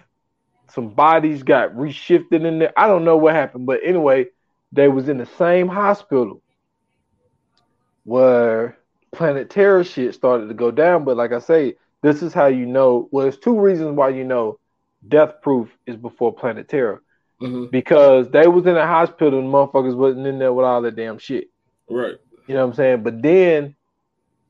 [0.70, 2.74] some bodies got reshifted in there.
[2.78, 4.28] I don't know what happened, but anyway,
[4.72, 6.42] they was in the same hospital
[8.04, 8.78] where
[9.12, 11.04] Planet Terror shit started to go down.
[11.04, 13.08] But like I say, this is how you know.
[13.12, 14.60] Well, there's two reasons why you know
[15.08, 17.02] Death Proof is before Planet Terror
[17.42, 17.72] Mhm.
[17.72, 21.18] because they was in a hospital and motherfuckers wasn't in there with all that damn
[21.18, 21.50] shit.
[21.90, 22.16] Right.
[22.48, 23.04] You know what I'm saying?
[23.04, 23.76] But then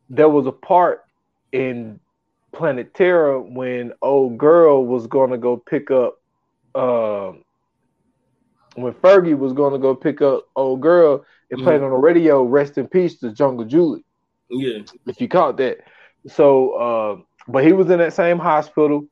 [0.10, 1.04] there was a part
[1.52, 2.00] in
[2.52, 6.20] Planet Terror when old girl was gonna go pick up
[6.76, 7.44] um
[8.76, 12.78] when Fergie was gonna go pick up old girl, it played on the radio, rest
[12.78, 14.06] in peace to Jungle Julie,
[14.50, 14.80] Yeah.
[15.08, 15.80] if you caught that.
[16.28, 19.06] So uh, but he was in that same hospital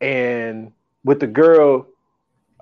[0.00, 0.72] and
[1.04, 1.86] with the girl,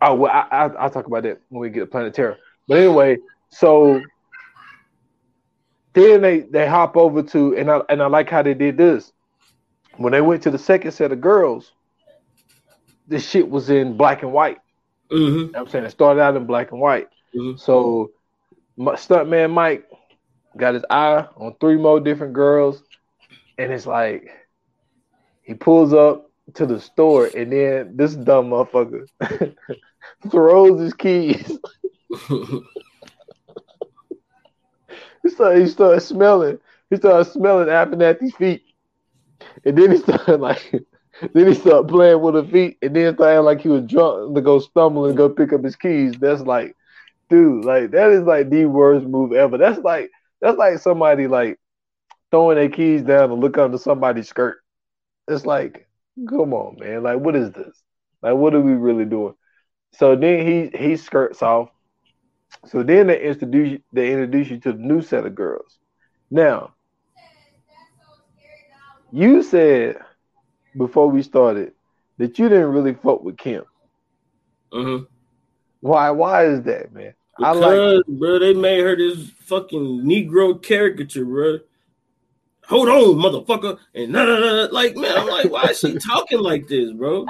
[0.00, 2.38] oh well I, I I'll talk about that when we get to Planet Terror.
[2.66, 3.18] But anyway,
[3.50, 4.00] so
[5.92, 9.12] then they they hop over to and I and I like how they did this.
[9.98, 11.72] When they went to the second set of girls,
[13.06, 14.58] this shit was in black and white.
[15.12, 15.46] Mhm.
[15.46, 17.08] You know I'm saying it started out in black and white.
[17.34, 17.58] Mhm.
[17.58, 18.10] So
[18.76, 19.86] my stuntman Mike
[20.56, 22.82] got his eye on three more different girls,
[23.58, 24.30] and it's like
[25.42, 29.06] He pulls up to the store, and then this dumb motherfucker
[30.30, 31.58] throws his keys.
[35.22, 36.58] he started, he started smelling.
[36.90, 38.62] He started smelling Abernathy's feet,
[39.64, 40.74] and then he started like,
[41.34, 44.40] then he started playing with her feet, and then started like he was drunk to
[44.40, 46.14] go stumble and go pick up his keys.
[46.18, 46.76] That's like,
[47.30, 49.58] dude, like that is like the worst move ever.
[49.58, 51.58] That's like that's like somebody like
[52.30, 54.58] throwing their keys down to look under somebody's skirt.
[55.28, 55.86] It's like,
[56.28, 57.02] come on, man.
[57.02, 57.82] Like, what is this?
[58.22, 59.34] Like, what are we really doing?
[59.92, 61.68] So then he he skirts off.
[62.66, 65.78] So then they introduce they introduce you to the new set of girls.
[66.30, 66.74] Now,
[69.12, 69.96] you said
[70.76, 71.72] before we started
[72.18, 73.64] that you didn't really fuck with Kim.
[74.72, 75.04] Mm-hmm.
[75.80, 76.10] Why?
[76.10, 77.14] Why is that, man?
[77.36, 81.58] Because, I like, bro, they made her this fucking Negro caricature, bro.
[82.68, 84.68] Hold on, motherfucker, and nah, nah, nah.
[84.70, 87.26] like, man, I'm like, why is she talking like this, bro?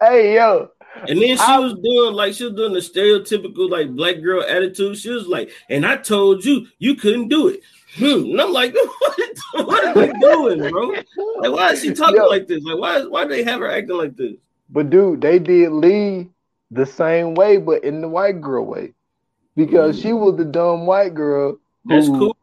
[0.00, 0.70] hey, yo.
[1.08, 4.42] And then she I, was doing like she was doing the stereotypical like black girl
[4.42, 4.98] attitude.
[4.98, 7.60] She was like, and I told you you couldn't do it.
[7.96, 8.30] Hmm.
[8.30, 8.74] And I'm like,
[9.52, 10.88] what, what are they doing, bro?
[11.38, 12.62] Like, why is she talking yo, like this?
[12.62, 14.34] Like, why why do they have her acting like this?
[14.68, 16.28] But dude, they did Lee
[16.70, 18.92] the same way, but in the white girl way,
[19.56, 20.02] because mm.
[20.02, 21.58] she was the dumb white girl.
[21.84, 22.36] That's cool.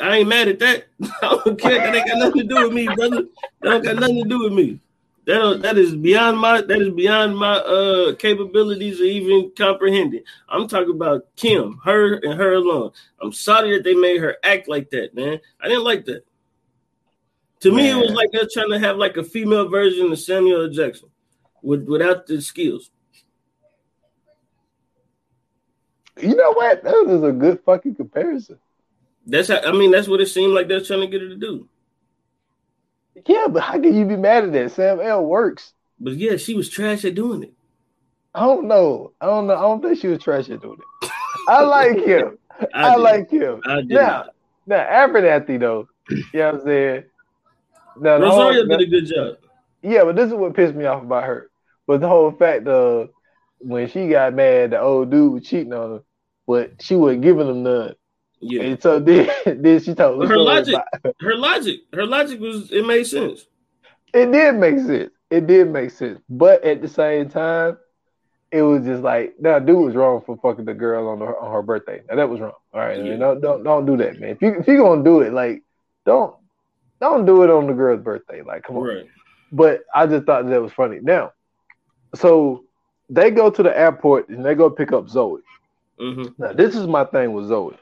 [0.00, 0.86] I ain't mad at that.
[1.22, 1.78] I don't care.
[1.78, 3.22] That ain't got nothing to do with me, brother.
[3.62, 4.80] That don't got nothing to do with me.
[5.30, 10.24] That that is beyond my that is beyond my uh capabilities or even comprehending.
[10.48, 12.90] I'm talking about Kim, her and her alone.
[13.22, 15.38] I'm sorry that they made her act like that, man.
[15.62, 16.24] I didn't like that.
[17.60, 20.68] To me, it was like they're trying to have like a female version of Samuel
[20.68, 21.10] Jackson
[21.62, 22.90] with without the skills.
[26.20, 26.82] You know what?
[26.82, 28.58] That was a good fucking comparison.
[29.24, 29.92] That's how I mean.
[29.92, 31.68] That's what it seemed like they're trying to get her to do.
[33.26, 34.72] Yeah, but how can you be mad at that?
[34.72, 35.72] Sam L works.
[35.98, 37.52] But yeah, she was trash at doing it.
[38.34, 39.12] I don't know.
[39.20, 39.56] I don't know.
[39.56, 41.10] I don't think she was trash at doing it.
[41.48, 42.38] I like him.
[42.74, 43.60] I, I like him.
[43.64, 44.26] I now,
[44.66, 47.04] now Abernathy though, you know what I'm saying?
[47.98, 49.36] Now, Rosario did a good job.
[49.82, 51.50] Yeah, but this is what pissed me off about her.
[51.86, 53.10] But the whole fact of
[53.58, 56.02] when she got mad, the old dude was cheating on her,
[56.46, 57.94] but she wasn't giving him none.
[58.40, 58.62] Yeah.
[58.62, 59.30] And so then,
[59.62, 60.76] then she told her logic.
[61.20, 61.80] Her logic.
[61.92, 63.46] Her logic was it made sense.
[64.12, 65.10] It did make sense.
[65.30, 66.20] It did make sense.
[66.28, 67.78] But at the same time,
[68.50, 71.52] it was just like, now dude was wrong for fucking the girl on her on
[71.52, 72.02] her birthday.
[72.08, 72.52] Now that was wrong.
[72.72, 73.04] All right, yeah.
[73.04, 74.30] man, don't don't don't do that, man.
[74.30, 75.62] If you if you gonna do it, like,
[76.04, 76.34] don't
[77.00, 78.42] don't do it on the girl's birthday.
[78.42, 78.84] Like, come on.
[78.84, 79.06] Right.
[79.52, 80.98] But I just thought that was funny.
[81.00, 81.32] Now,
[82.14, 82.64] so
[83.08, 85.40] they go to the airport and they go pick up Zoe.
[86.00, 86.42] Mm-hmm.
[86.42, 87.76] Now, this is my thing with Zoe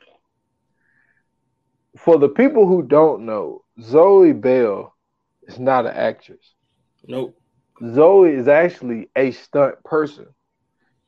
[1.96, 4.94] for the people who don't know, Zoe Bell
[5.42, 6.54] is not an actress.
[7.06, 7.38] Nope.
[7.94, 10.26] Zoe is actually a stunt person.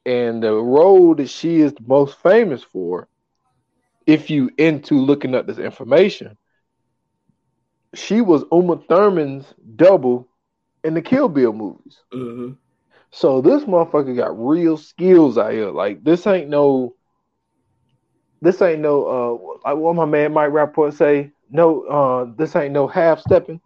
[0.07, 3.09] And the role that she is most famous for,
[4.07, 6.37] if you into looking up this information,
[7.95, 10.29] she was Uma Thurman's double
[10.85, 11.99] in the Kill Bill movies.
[12.13, 12.53] Mm-hmm.
[13.11, 15.71] So this motherfucker got real skills out here.
[15.71, 16.95] Like this ain't no
[18.43, 19.07] this ain't no
[19.65, 23.61] uh like what my man Mike Rapaport say, no uh this ain't no half stepping.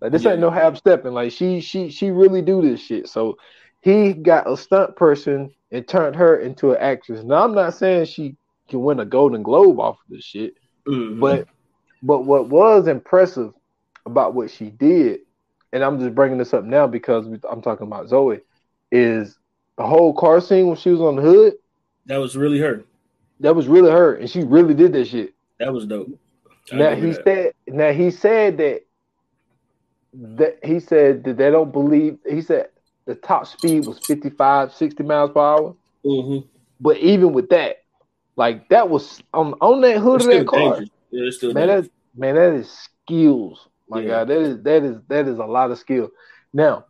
[0.00, 0.32] Like this yeah.
[0.32, 1.12] ain't no half stepping.
[1.12, 3.08] Like she she she really do this shit.
[3.08, 3.38] So
[3.80, 7.22] he got a stunt person and turned her into an actress.
[7.24, 8.36] Now I'm not saying she
[8.68, 10.54] can win a Golden Globe off of this shit,
[10.86, 11.20] mm-hmm.
[11.20, 11.46] but
[12.02, 13.52] but what was impressive
[14.06, 15.20] about what she did,
[15.72, 18.40] and I'm just bringing this up now because I'm talking about Zoe,
[18.92, 19.38] is
[19.76, 21.54] the whole car scene when she was on the hood.
[22.06, 22.84] That was really her.
[23.40, 25.34] That was really her, and she really did that shit.
[25.58, 26.18] That was dope.
[26.72, 27.24] I now he that.
[27.24, 27.52] said.
[27.66, 28.84] Now he said that.
[30.14, 32.18] That he said that they don't believe.
[32.28, 32.68] He said
[33.04, 35.76] the top speed was 55, 60 miles per hour.
[36.04, 36.46] Mm-hmm.
[36.80, 37.84] But even with that,
[38.36, 40.82] like that was on on that hood it's of that car.
[41.10, 43.68] Yeah, man, that, man, that is skills.
[43.88, 44.08] My yeah.
[44.08, 46.10] God, that is that is that is a lot of skill.
[46.52, 46.86] Now,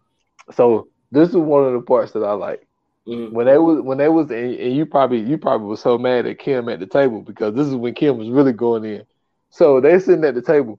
[0.52, 2.67] so this is one of the parts that I like.
[3.08, 3.34] Mm-hmm.
[3.34, 6.26] When they was when they was and, and you probably you probably was so mad
[6.26, 9.04] at Kim at the table because this is when Kim was really going in.
[9.50, 10.78] So they sitting at the table,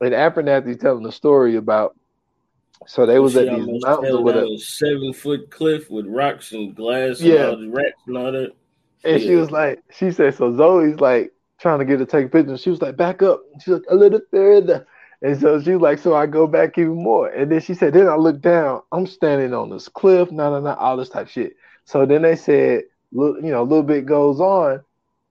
[0.00, 1.96] and Abernathy telling the story about.
[2.86, 7.20] So they was at these mountains with a seven foot cliff with rocks and glass,
[7.20, 8.52] yeah, and all the rats and all that.
[9.04, 9.28] And yeah.
[9.28, 12.56] she was like, she said, so Zoe's like trying to get to take a picture.
[12.58, 13.40] She was like, back up.
[13.60, 14.86] She's like, a little further.
[15.22, 17.28] And so she's like, so I go back even more.
[17.28, 18.82] And then she said, then I look down.
[18.90, 21.54] I'm standing on this cliff, no, no, no, all this type shit.
[21.84, 24.80] So then they said, you know, a little bit goes on,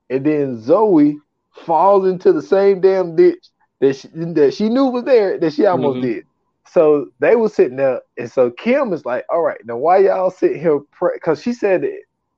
[0.09, 1.17] and then Zoe
[1.65, 3.47] falls into the same damn ditch
[3.79, 6.07] that she, that she knew was there that she almost mm-hmm.
[6.07, 6.25] did.
[6.69, 10.29] so they were sitting there, and so Kim is like, "All right, now why y'all
[10.29, 10.79] sit here?"
[11.13, 11.83] Because she said,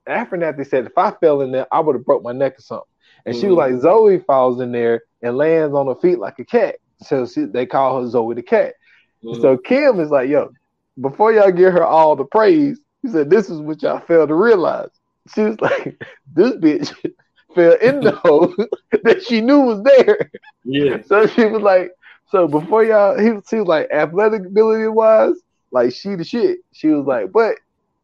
[0.08, 2.58] after that, they said if I fell in there, I would have broke my neck
[2.60, 2.88] or something.
[3.26, 3.41] And mm-hmm.
[3.41, 3.82] she was like, mm-hmm.
[3.82, 6.76] Zoe falls in there and lands on her feet like a cat.
[6.99, 8.76] So she, they call her Zoe the cat.
[9.23, 9.41] Mm-hmm.
[9.41, 10.52] So Kim is like, "Yo,
[10.99, 14.36] before y'all give her all the praise, he said this is what y'all failed to
[14.36, 14.89] realize."
[15.36, 16.94] She was like, "This bitch."
[17.54, 18.54] fell in the hole
[19.04, 20.32] that she knew was there.
[20.63, 21.02] Yeah.
[21.06, 21.92] So she was like,
[22.30, 25.36] so before y'all, he, was, he was like athletic ability wise,
[25.72, 26.60] like she the shit.
[26.72, 27.56] She was like, but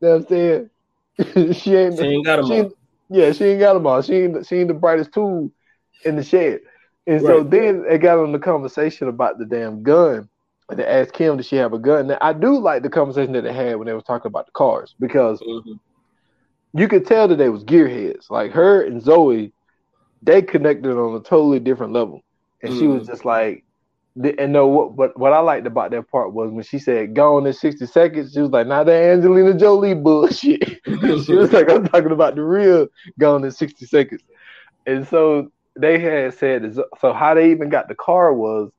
[0.02, 0.70] you know what I'm saying?
[1.54, 2.72] she ain't she ain't got them all.
[3.10, 4.02] Yeah, she ain't got them all.
[4.02, 5.52] She ain't she ain't the brightest tool
[6.06, 6.62] in the shed.
[7.08, 7.28] And right.
[7.28, 10.29] so then it got on the conversation about the damn gun.
[10.76, 12.08] They asked Kim, did she have a gun?
[12.08, 14.52] Now, I do like the conversation that they had when they were talking about the
[14.52, 15.74] cars because mm-hmm.
[16.74, 18.30] you could tell that they was gearheads.
[18.30, 19.52] Like her and Zoe,
[20.22, 22.22] they connected on a totally different level.
[22.62, 22.80] And mm-hmm.
[22.80, 23.12] she was mm-hmm.
[23.12, 23.64] just like,
[24.16, 27.46] and no, what but what I liked about that part was when she said "gone
[27.46, 31.88] in 60 seconds," she was like, "Not that Angelina Jolie bullshit." she was like, "I'm
[31.88, 34.22] talking about the real gone in 60 seconds,"
[34.86, 37.14] and so they had said so.
[37.14, 38.72] How they even got the car was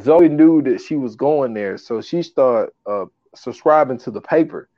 [0.00, 4.68] Zoe knew that she was going there, so she started uh, subscribing to the paper.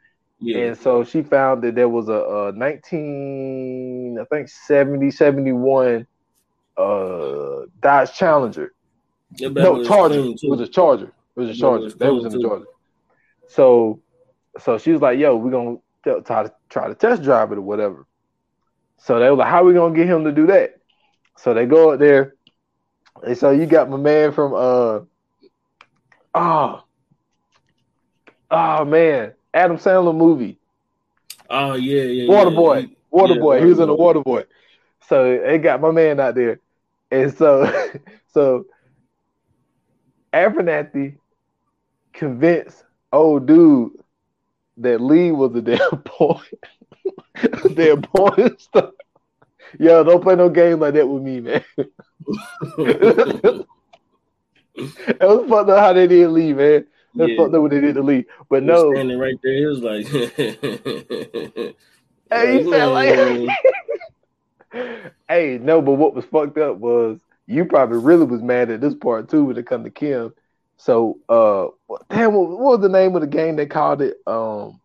[0.41, 0.59] Yeah.
[0.59, 6.07] And so she found that there was a, a 19, I think 70, 71
[6.77, 8.73] uh, Dodge Challenger
[9.41, 10.21] no, Charger.
[10.21, 11.13] It was a Charger.
[11.37, 11.91] It was a Charger.
[11.91, 12.67] That was in the Charger.
[13.49, 14.01] So,
[14.59, 17.63] so she was like, "Yo, we're gonna try to try to test drive it or
[17.63, 18.07] whatever."
[18.99, 20.77] So they were like, "How are we gonna get him to do that?"
[21.37, 22.35] So they go up there,
[23.27, 25.01] and so you got my man from uh,
[26.35, 26.85] oh,
[28.51, 30.59] oh man, Adam Sandler movie.
[31.51, 33.59] Oh yeah, yeah, Waterboy, yeah, Waterboy.
[33.59, 34.45] Yeah, he was in the Waterboy.
[35.09, 36.61] So they got my man out there,
[37.11, 37.71] and so
[38.33, 38.67] so
[40.33, 41.17] Abernathy
[42.13, 43.93] convinced old dude
[44.77, 46.45] that Lee was a damn porn,
[47.75, 48.93] damn porn star.
[49.79, 51.65] Yo, don't play no game like that with me, man.
[51.77, 53.67] it
[55.21, 56.87] was fucked up how they didn't leave, man.
[57.15, 57.37] That's yeah.
[57.37, 58.27] fucked up what they did to Lee.
[58.49, 60.07] But no, standing right there, he was like,
[62.31, 63.49] "Hey, he felt like."
[65.29, 68.95] hey, no, but what was fucked up was you probably really was mad at this
[68.95, 70.33] part too when it come to Kim.
[70.77, 71.69] So, uh,
[72.11, 74.19] damn, what, what was the name of the game they called it?
[74.27, 74.81] Um,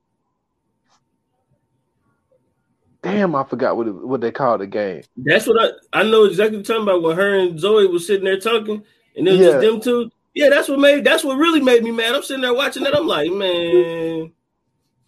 [3.03, 5.03] damn, I forgot what it, what they called the game.
[5.17, 5.61] That's what
[5.93, 8.39] I I know exactly what you're talking about when her and Zoe was sitting there
[8.39, 8.83] talking,
[9.15, 9.45] and it was yeah.
[9.47, 10.11] just them two.
[10.33, 12.15] Yeah, that's what made that's what really made me mad.
[12.15, 12.95] I'm sitting there watching that.
[12.95, 14.31] I'm like, man.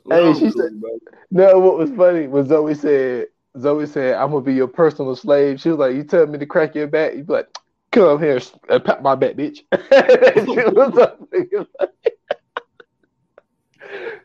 [0.08, 0.80] Hey, she said,
[1.32, 1.60] no.
[1.60, 3.28] What was funny was Zoe said
[3.60, 5.62] Zoe said, I'm gonna be your personal slave.
[5.62, 7.48] She was like, You tell me to crack your back, you be like,
[7.92, 9.60] Come here and pat my back, bitch.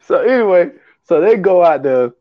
[0.03, 0.71] so anyway,
[1.05, 2.13] so they go out there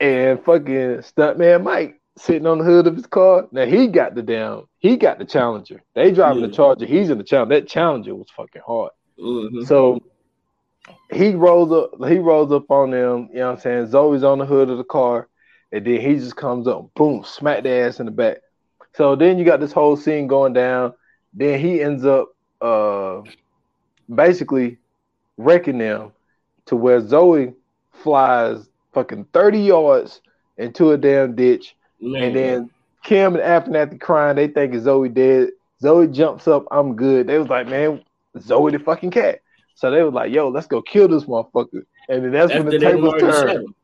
[0.00, 3.46] and fucking stuntman Mike sitting on the hood of his car.
[3.52, 5.82] Now he got the damn, he got the Challenger.
[5.94, 6.48] They driving yeah.
[6.48, 6.86] the Charger.
[6.86, 7.60] He's in the Challenger.
[7.60, 8.92] That Challenger was fucking hard.
[9.18, 9.64] Mm-hmm.
[9.64, 10.00] So
[11.12, 13.28] he rolls up, he rolls up on them.
[13.32, 13.86] You know what I'm saying?
[13.88, 15.28] Zoe's on the hood of the car
[15.72, 18.38] and then he just comes up, boom, smack the ass in the back.
[18.94, 20.94] So then you got this whole scene going down.
[21.32, 23.22] Then he ends up uh
[24.12, 24.78] basically
[25.36, 26.12] wrecking them
[26.66, 27.54] to where Zoe
[27.92, 30.20] flies fucking 30 yards
[30.56, 31.76] into a damn ditch.
[32.00, 32.22] Man.
[32.22, 32.70] And then
[33.02, 35.50] Kim and Abernathy crying, they think Zoe dead.
[35.80, 37.26] Zoe jumps up, I'm good.
[37.26, 38.02] They was like, man,
[38.38, 39.40] Zoe the fucking cat.
[39.74, 41.84] So they was like, yo, let's go kill this motherfucker.
[42.08, 43.74] And then that's After when the tables turned.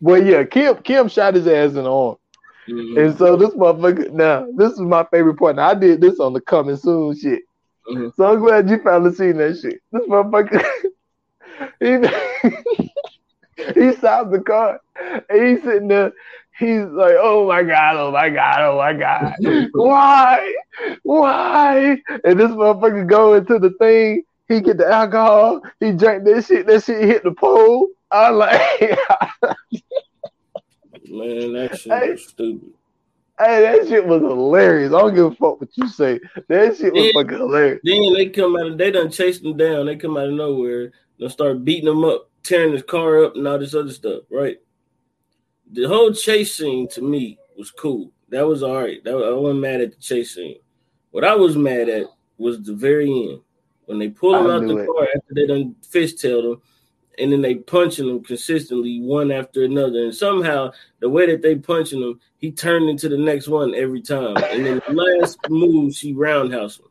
[0.00, 2.16] Well, yeah, Kim Kim shot his ass in the arm.
[2.68, 2.98] Mm-hmm.
[2.98, 5.56] And so this motherfucker now, this is my favorite part.
[5.56, 7.42] Now I did this on the coming soon shit.
[7.88, 8.08] Mm-hmm.
[8.16, 9.82] So I'm glad you finally seen that shit.
[9.90, 10.64] This motherfucker
[11.80, 11.96] he
[13.74, 14.80] he stops the car
[15.28, 16.12] and he's sitting there.
[16.58, 19.34] He's like, oh my god, oh my god, oh my god,
[19.72, 20.54] why,
[21.02, 21.96] why?
[22.24, 24.24] And this motherfucker go into the thing.
[24.48, 25.62] He get the alcohol.
[25.80, 26.66] He drank that shit.
[26.66, 27.88] That shit hit the pole.
[28.10, 28.80] I like.
[31.08, 32.72] Man, that shit hey, was stupid.
[33.38, 34.92] Hey, that shit was hilarious.
[34.92, 36.20] I don't give a fuck what you say.
[36.48, 37.80] That shit was then, fucking hilarious.
[37.82, 39.86] Then they come out of they done chased them down.
[39.86, 40.92] They come out of nowhere.
[41.18, 44.22] They start beating them up, tearing his car up, and all this other stuff.
[44.30, 44.58] Right.
[45.72, 48.12] The whole chase scene to me was cool.
[48.28, 49.02] That was all right.
[49.04, 50.58] That was, I wasn't mad at the chase scene.
[51.10, 52.06] What I was mad at
[52.38, 53.40] was the very end
[53.86, 54.86] when they pull him out the it.
[54.86, 56.62] car after they done fishtailed him
[57.18, 60.04] and then they punching him consistently one after another.
[60.04, 64.00] And somehow the way that they punching him, he turned into the next one every
[64.00, 64.36] time.
[64.36, 66.86] And then the last move, she roundhouse him.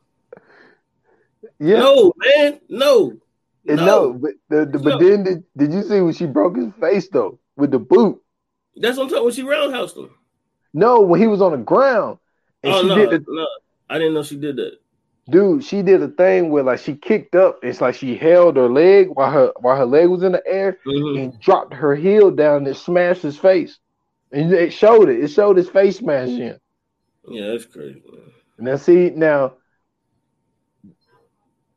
[1.60, 1.80] Yeah.
[1.80, 2.60] No, man.
[2.70, 3.18] No.
[3.68, 3.86] And No.
[3.86, 7.08] no, but the, the, but then did, did you see when she broke his face
[7.10, 8.22] though with the boot?
[8.76, 10.10] That's what I'm talking when she roundhoused him.
[10.74, 12.18] No, when he was on the ground.
[12.64, 13.48] And oh she no, did the no.
[13.90, 14.78] I didn't know she did that.
[15.30, 17.60] dude, she did a thing where like she kicked up.
[17.62, 20.78] It's like she held her leg while her while her leg was in the air
[20.88, 21.22] Mhm.
[21.24, 23.78] and dropped her heel down and smashed his face.
[24.32, 25.22] And it showed it.
[25.24, 26.58] It showed his face smashing.
[27.28, 28.02] Yeah, that's crazy.
[28.12, 28.22] Man.
[28.60, 29.54] Now see now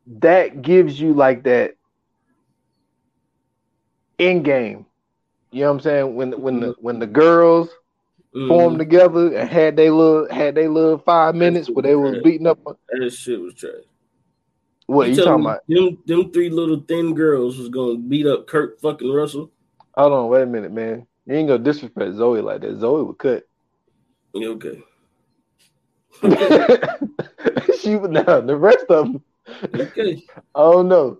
[0.07, 1.75] that gives you like that
[4.17, 4.85] in game.
[5.51, 6.15] You know what I'm saying?
[6.15, 7.69] When when the when the girls
[8.35, 8.47] Mhm.
[8.49, 12.47] formed together and had they little had they little five minutes where they was beating
[12.47, 13.71] up That shit was trash.
[14.87, 15.61] what you telling talking about?
[15.67, 19.51] Them, them three little thin girls was gonna beat up Kurt fucking Russell.
[19.95, 21.07] Hold on, wait a minute, man.
[21.25, 22.77] You ain't gonna disrespect Zoe like that.
[22.77, 23.43] Zoe would cut.
[24.33, 24.83] Yeah, okay.
[27.81, 29.23] she would now the rest of them.
[29.73, 30.23] Okay.
[30.55, 31.19] I don't know.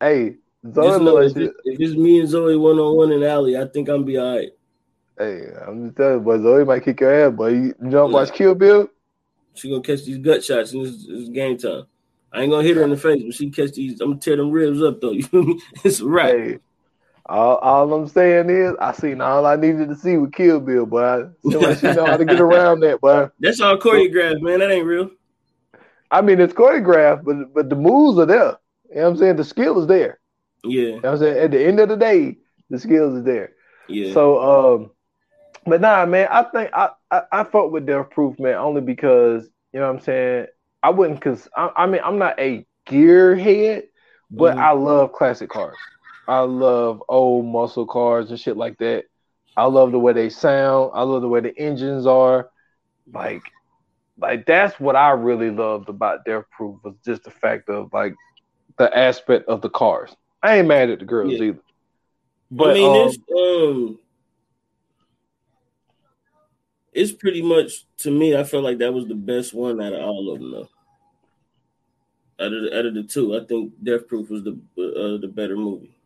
[0.00, 0.36] Hey,
[0.74, 3.56] Zoe Just know if, it, if it's me and Zoe one on one in alley,
[3.56, 4.50] I think I'm be all right.
[5.18, 8.12] Hey, I'm just telling you, boy, Zoe might kick your ass, but You, you don't
[8.12, 8.88] watch Kill Bill?
[9.54, 11.84] She gonna catch these gut shots and it's, it's game time.
[12.32, 14.00] I ain't gonna hit her in the face, but she catch these.
[14.00, 15.10] I'm gonna tear them ribs up though.
[15.12, 15.60] You feel me?
[15.84, 15.98] It's.
[15.98, 16.58] Hey,
[17.26, 20.86] all, all I'm saying is I seen all I needed to see with Kill Bill,
[20.86, 24.60] but I she know how to get around that, but That's all choreographed, man.
[24.60, 25.10] That ain't real.
[26.12, 28.58] I mean it's choreographed, but but the moves are there.
[28.90, 29.36] You know what I'm saying?
[29.36, 30.20] The skill is there.
[30.64, 31.38] Yeah, You know I'm saying?
[31.38, 32.38] At the end of the day,
[32.70, 33.52] the skills is there.
[33.88, 34.12] yeah.
[34.14, 34.90] So um
[35.66, 39.48] but nah man, I think I, I, I fuck with Death Proof, man, only because
[39.72, 40.46] you know what I'm saying,
[40.82, 43.84] I wouldn't cause I, I mean I'm not a gearhead,
[44.30, 44.60] but Mhm.
[44.60, 45.78] I love classic cars.
[46.28, 49.04] I love old muscle cars and shit like that.
[49.56, 50.92] I love the way they sound.
[50.94, 52.50] I love the way the engines are.
[53.12, 53.42] Like,
[54.22, 58.14] like that's what I really loved about Death Proof was just the fact of like
[58.78, 60.14] the aspect of the cars.
[60.42, 61.44] I ain't mad at the girls Yeah.
[61.44, 61.60] either.
[62.50, 63.98] But I mean, um, it's um,
[66.92, 68.36] it's pretty much to me.
[68.36, 70.68] I felt like that was the best one out of all of them, though.
[72.44, 75.30] Out of the, out of the two, I think Death Proof was the uh, the
[75.32, 75.96] better movie.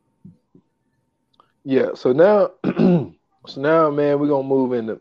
[1.64, 5.00] Yeah, so now, so now, man, we're gonna move into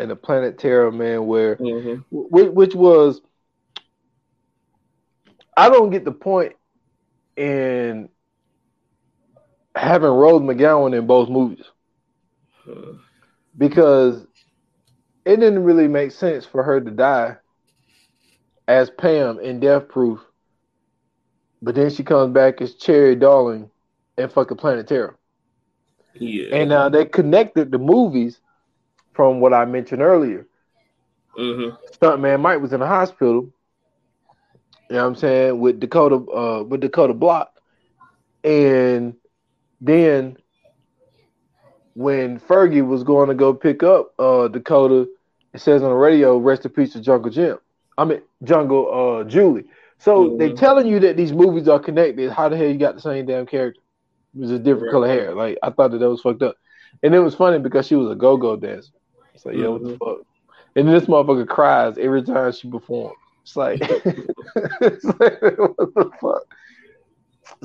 [0.00, 2.04] into Planet Terror, man, where Mhm.
[2.10, 3.20] which, which was
[5.56, 6.54] I don't get the point
[7.36, 8.08] in
[9.76, 11.64] having Rose McGowan in both movies
[12.68, 12.92] Uh,
[13.56, 14.26] because
[15.24, 17.36] it didn't really make sense for her to die
[18.68, 20.20] as Pam in Death Proof,
[21.62, 23.70] but then she comes back as Cherry Darling
[24.18, 25.16] in fucking Planet Terror.
[26.14, 28.40] yeah, And uh, they connected the movies
[29.20, 30.46] from what I mentioned earlier.
[31.38, 31.76] Mhm.
[31.92, 33.50] Stuntman Mike was in the hospital.
[34.88, 35.60] You know what I'm saying?
[35.60, 37.50] With Dakota uh with Dakota Block.
[38.44, 39.14] And
[39.80, 40.38] then
[41.94, 45.06] when Fergie was going to go pick up uh Dakota,
[45.52, 47.58] it says on the radio, rest in peace to Jungle Jim.
[47.98, 49.64] I mean Jungle uh Julie.
[49.98, 50.54] So they Mhm.
[50.54, 52.30] telling you that these movies are connected.
[52.30, 53.80] How the hell you got the same damn character?
[54.34, 54.90] It was a different Right.
[54.90, 55.34] color hair.
[55.34, 56.56] Like I thought that that was fucked up.
[57.02, 58.92] And it was funny because she was a go-go dancer.
[59.40, 60.04] So yeah, what the mm-hmm.
[60.04, 60.26] fuck?
[60.76, 63.16] And then this motherfucker cries every time she performs.
[63.42, 63.80] It's like,
[64.80, 66.42] it's like, what the fuck?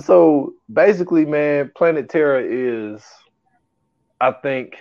[0.04, 3.04] So basically, man, Planet Terror is,
[4.20, 4.78] I think,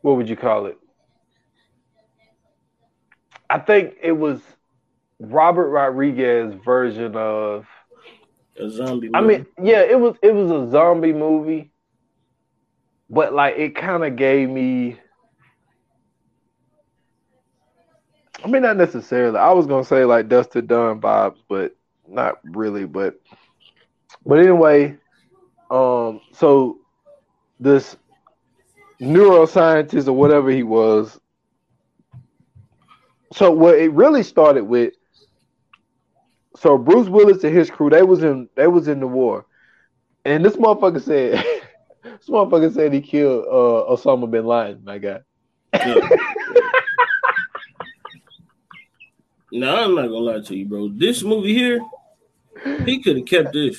[0.00, 0.78] what would you call it?
[3.48, 4.40] I think it was
[5.18, 7.66] Robert Rodriguez version of.
[8.58, 9.10] a zombie.
[9.12, 11.70] I mean, yeah, it was it was a zombie movie,
[13.10, 14.98] but like it kind of gave me.
[18.42, 19.38] I mean, not necessarily.
[19.38, 21.76] I was gonna say like Dusty Dunn vibes, but
[22.08, 22.86] not really.
[22.86, 23.20] But
[24.24, 24.96] but anyway,
[25.70, 26.78] um, so
[27.58, 27.96] this
[29.00, 31.20] neuroscientist or whatever he was.
[33.32, 34.94] So what it really started with
[36.56, 39.46] so Bruce Willis and his crew, they was in they was in the war.
[40.24, 41.34] And this motherfucker said
[42.02, 45.20] this motherfucker said he killed uh Osama bin Laden, my guy.
[45.74, 46.08] Yeah.
[49.52, 50.88] no, I'm not gonna lie to you, bro.
[50.88, 51.80] This movie here,
[52.84, 53.76] he could have kept this.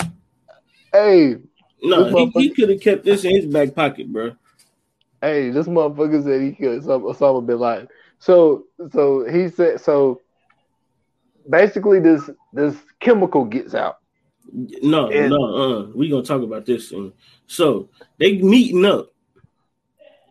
[0.92, 1.38] Hey,
[1.84, 4.36] No, he, he could have kept this in his back pocket, bro.
[5.22, 7.88] hey, this motherfucker said he killed Osama bin Laden.
[8.20, 10.22] So so he said so
[11.50, 13.98] basically this this chemical gets out.
[14.52, 16.92] No, And- no, uh, we gonna talk about this.
[16.92, 17.14] And
[17.48, 19.08] so they meeting up.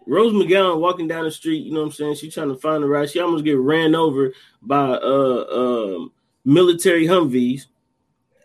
[0.06, 2.14] Rose McGowan walking down the street, you know what I'm saying?
[2.16, 3.10] She trying to find the ride.
[3.10, 4.32] She almost get ran over
[4.62, 6.12] by uh um
[6.44, 7.66] military Humvees.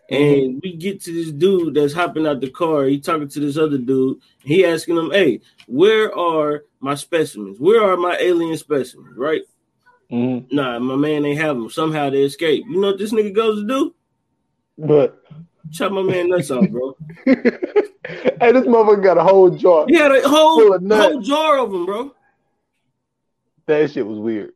[0.08, 2.84] And we get to this dude that's hopping out the car.
[2.84, 4.20] He talking to this other dude.
[4.44, 7.58] He asking him, "Hey, where are my specimens?
[7.58, 9.42] Where are my alien specimens?" Right?
[10.12, 10.52] Mhm.
[10.52, 11.70] Nah, my man ain't have them.
[11.70, 12.64] Somehow they escape.
[12.68, 13.94] You know what this nigga goes to do?
[14.78, 15.24] But
[15.72, 16.96] Chop my man nuts off, bro.
[17.24, 19.86] hey, this motherfucker got a whole jar.
[19.88, 22.14] He had a whole whole jar of them, bro.
[23.66, 24.52] That shit was weird.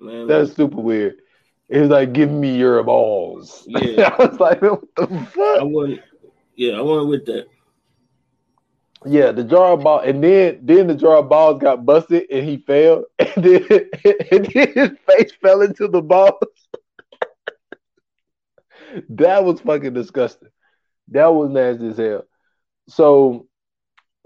[0.00, 1.20] Man, That's super weird.
[1.70, 4.14] He was like, "Give me your balls." Yeah.
[4.18, 6.00] I was like, "What the I fuck?" wasn't.
[6.56, 7.46] Yeah, I wasn't with that.
[9.06, 12.48] Yeah, the jar of balls, and then then the jar of balls got busted, and
[12.48, 13.64] he fell, and then,
[14.32, 16.34] and then his face fell into the balls.
[19.10, 20.48] That was fucking disgusting.
[21.08, 22.24] That was nasty as hell.
[22.88, 23.46] So,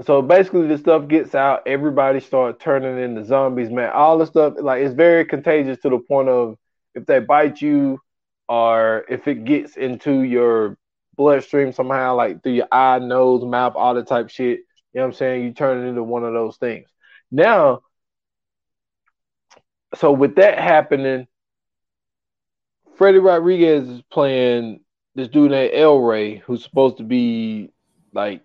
[0.05, 1.63] so basically, the stuff gets out.
[1.67, 3.91] Everybody start turning into zombies, man.
[3.91, 6.57] All the stuff, like, it's very contagious to the point of
[6.95, 8.01] if they bite you,
[8.49, 10.77] or if it gets into your
[11.17, 14.61] bloodstream somehow, like through your eye, nose, mouth, all the type shit.
[14.93, 15.45] You know what I'm saying?
[15.45, 16.89] You turn it into one of those things.
[17.31, 17.81] Now,
[19.95, 21.27] so with that happening,
[22.97, 24.81] Freddy Rodriguez is playing
[25.15, 27.71] this dude named El Wray, who's supposed to be
[28.13, 28.43] like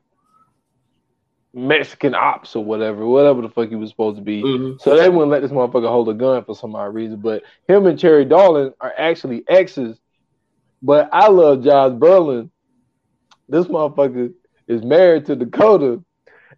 [1.53, 4.43] Mexican ops or whatever, whatever the fuck he was supposed to be.
[4.43, 4.79] Mhm.
[4.81, 7.19] So they wouldn't let this motherfucker hold a gun for some odd reason.
[7.19, 9.99] But him and Cherry Darling are actually exes.
[10.81, 12.49] But I love Josh Brolin.
[13.49, 14.33] This motherfucker
[14.67, 16.03] is married to Dakota,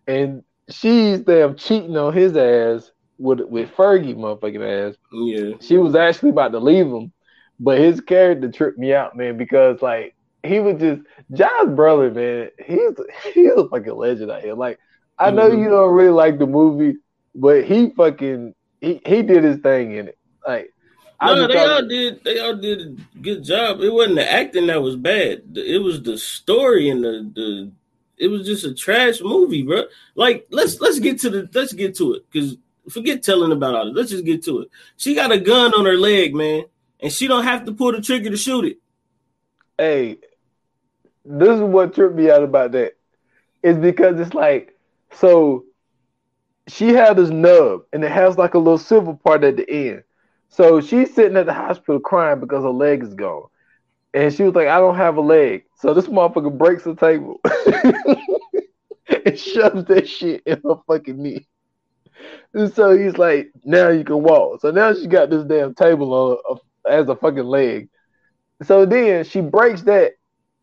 [0.07, 4.95] and she's damn cheating on his ass with with Fergie motherfucking ass.
[5.11, 5.55] Yeah.
[5.61, 7.13] She was actually about to leave him,
[7.59, 11.01] but his character tripped me out, man, because like he was just
[11.33, 12.49] John's brother, man.
[12.65, 14.53] He's he's like a fucking legend out here.
[14.55, 14.79] Like
[15.17, 15.59] I know Mhm.
[15.63, 16.97] you don't really like the movie,
[17.35, 20.17] but he fucking he, he did his thing in it.
[20.47, 20.71] Like
[21.21, 22.23] No, they all did.
[22.23, 23.81] They all did a good job.
[23.81, 25.41] It wasn't the acting that was bad.
[25.55, 27.71] It was the story and the the.
[28.17, 29.83] It was just a trash movie, bro.
[30.15, 32.57] Like let's let's get to the let's get to it because
[32.89, 33.95] forget telling about all this.
[33.95, 34.69] Let's just get to it.
[34.97, 36.63] She got a gun on her leg, man,
[36.99, 38.77] and she don't have to pull the trigger to shoot it.
[39.77, 40.17] hey,
[41.25, 42.97] this is what tripped me out about that.
[43.61, 44.77] Is because it's like,
[45.11, 45.65] so
[46.67, 50.03] she had this nub and it has like a little silver part at the end.
[50.49, 53.47] So she's sitting at the hospital crying because her leg is gone.
[54.13, 55.65] And she was like, I don't have a leg.
[55.77, 57.39] So this motherfucker breaks the table
[59.25, 61.47] and shoves that shit in her fucking knee.
[62.53, 64.61] And so he's like, now you can walk.
[64.61, 66.57] So now she got this damn table on
[66.87, 67.89] as a fucking leg.
[68.63, 70.13] So then she breaks that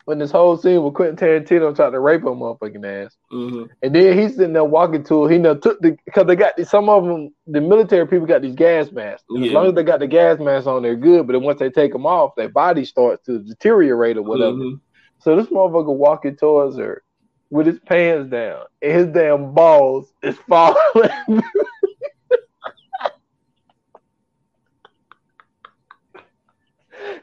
[0.05, 3.17] when this whole scene with Quentin Tarantino tried to rape her motherfucking ass.
[3.31, 5.31] hmm And then he's sitting there walking to her.
[5.31, 7.35] He now took the because they got some of them.
[7.47, 9.25] The military people got these gas masks.
[9.31, 11.27] And As long as they got the gas masks on, they're good.
[11.27, 14.53] But then once they take them off, their body starts to deteriorate or whatever.
[14.57, 14.81] Mhm.
[15.19, 17.03] So this motherfucker walking towards her
[17.51, 21.11] with his pants down, and his damn balls is falling.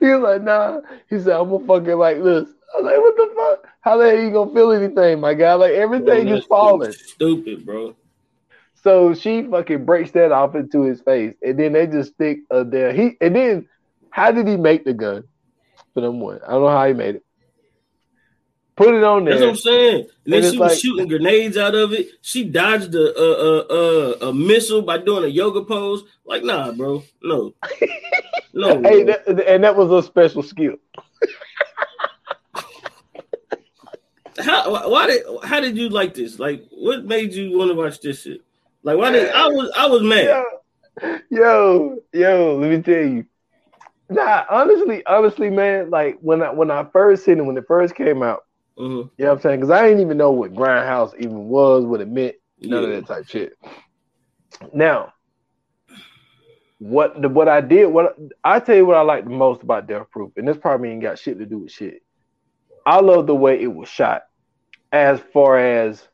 [0.04, 3.16] He was like, "Nah." He said, "I'm gonna fucking like this." I was like, "What
[3.16, 3.68] the fuck?
[3.82, 5.54] How the hell you gonna feel anything, my guy?
[5.54, 7.96] Like everything Bro, is falling." Stupid, bro.
[8.76, 12.66] So she fucking breaks that off into his face, and then they just stick a
[12.66, 12.92] there.
[12.92, 13.70] He and then
[14.10, 15.24] how did he make the gun?
[15.94, 17.24] For them one, I don't know how he made it.
[18.76, 19.36] Put it on there.
[19.36, 19.50] That's what.
[19.50, 20.08] I'm saying.
[20.26, 22.08] And then she was like- shooting grenades out of it.
[22.22, 26.04] She dodged a a, a, a, a missile by doing a yoga pose.
[26.26, 27.54] Like, nah, bro, no,
[28.54, 28.82] no.
[28.82, 30.76] Hey, that, and that was a special skill.
[34.40, 36.40] how why did how did you like this?
[36.40, 38.42] Like, what made you want to watch this shit?
[38.82, 40.44] Like, why did I was I was mad.
[41.02, 43.26] Yo, yo, yo, let me tell you.
[44.10, 47.96] Nah, honestly, honestly, man, like when I when I first seen it, when it first
[47.96, 48.44] came out,
[48.78, 49.12] Mhm.
[49.18, 49.60] you know what I'm saying?
[49.60, 52.90] Because I didn't even know what grindhouse even was, what it meant, none Yeah.
[52.90, 53.54] of that type shit.
[54.74, 55.14] Now,
[56.80, 59.88] what the what I did, what I tell you what I like the most about
[59.88, 62.02] Death Proof, and this probably ain't got shit to do with shit.
[62.86, 64.24] I love the way it was shot,
[64.92, 66.08] as far as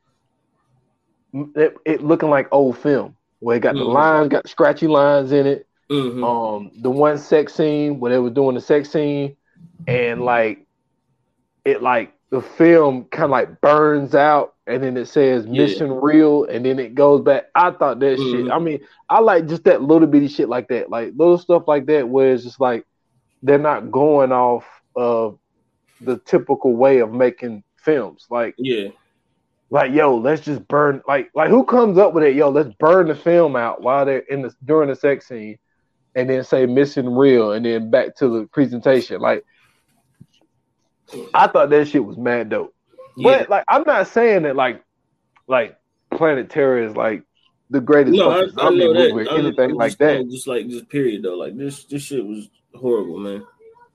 [1.56, 3.94] it, it looking like old film, where it got the Mhm.
[3.94, 5.66] lines, got the scratchy lines in it.
[5.90, 6.24] Mhm.
[6.24, 9.38] Um, the one sex scene where they were doing the sex scene,
[9.88, 10.68] and like
[11.66, 15.64] it like the film kind of like burns out, and then it says Yeah.
[15.64, 17.46] mission reel, and then it goes back.
[17.56, 18.46] I thought that shit.
[18.46, 18.52] Mhm.
[18.52, 21.88] I mean, I like just that little bitty shit like that, like little stuff like
[21.88, 22.86] that, where it's just like
[23.42, 24.66] they're not going off
[24.96, 25.40] of
[26.02, 28.90] the typical way of making films, like yeah,
[29.72, 32.36] like yo, let's just burn like like who comes up with it?
[32.36, 35.58] Yo, let's burn the film out while they're in the during the sex scene,
[36.14, 39.20] and then say missing reel, and then back to the presentation.
[39.20, 39.44] Like
[41.34, 42.74] I thought that shit was mad dope.
[43.18, 43.40] Yeah.
[43.40, 44.84] But like, I'm not saying that like,
[45.48, 45.78] like
[46.12, 47.24] Planet Terror is like
[47.70, 49.14] the greatest No, I, I zombie know that.
[49.14, 50.30] movie or I'm- anything like just that.
[50.30, 51.36] Just like just period though.
[51.36, 53.46] Like this this shit was horrible, man.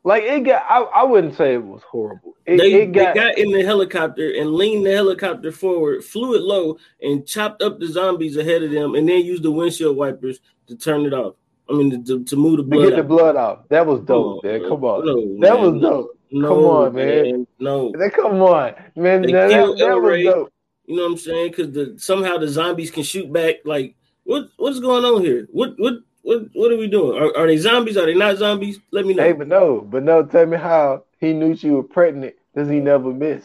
[0.07, 2.35] Like it got, I, I wouldn't say it was horrible.
[2.45, 6.35] It, They, it got, they got in the helicopter and leaned the helicopter forward, flew
[6.35, 9.97] it low, and chopped up the zombies ahead of them, and then used the windshield
[9.97, 11.37] wipers to turn it off.
[11.71, 13.61] I mean, to, to move the blood, to get the blood off.
[13.71, 14.69] That was Come dope, on, man.
[14.69, 15.73] Come on, No, that man.
[15.73, 16.14] was dope.
[16.37, 17.47] No, Come on, man.
[17.61, 19.23] No, Man, Come on, man.
[19.23, 20.53] They That, killed that, that El was dope.
[20.87, 21.51] you know what I'm saying?
[21.53, 23.57] Because the somehow the zombies can shoot back.
[23.65, 25.47] Like, what what's going on here?
[25.53, 27.17] What what what what are we doing?
[27.23, 27.97] Are, are they zombies?
[27.97, 28.81] Are they not zombies?
[28.91, 29.23] Let me know.
[29.23, 30.25] Hey, but no, but no.
[30.25, 32.35] Tell me how he knew she was pregnant.
[32.53, 33.45] Does he never miss?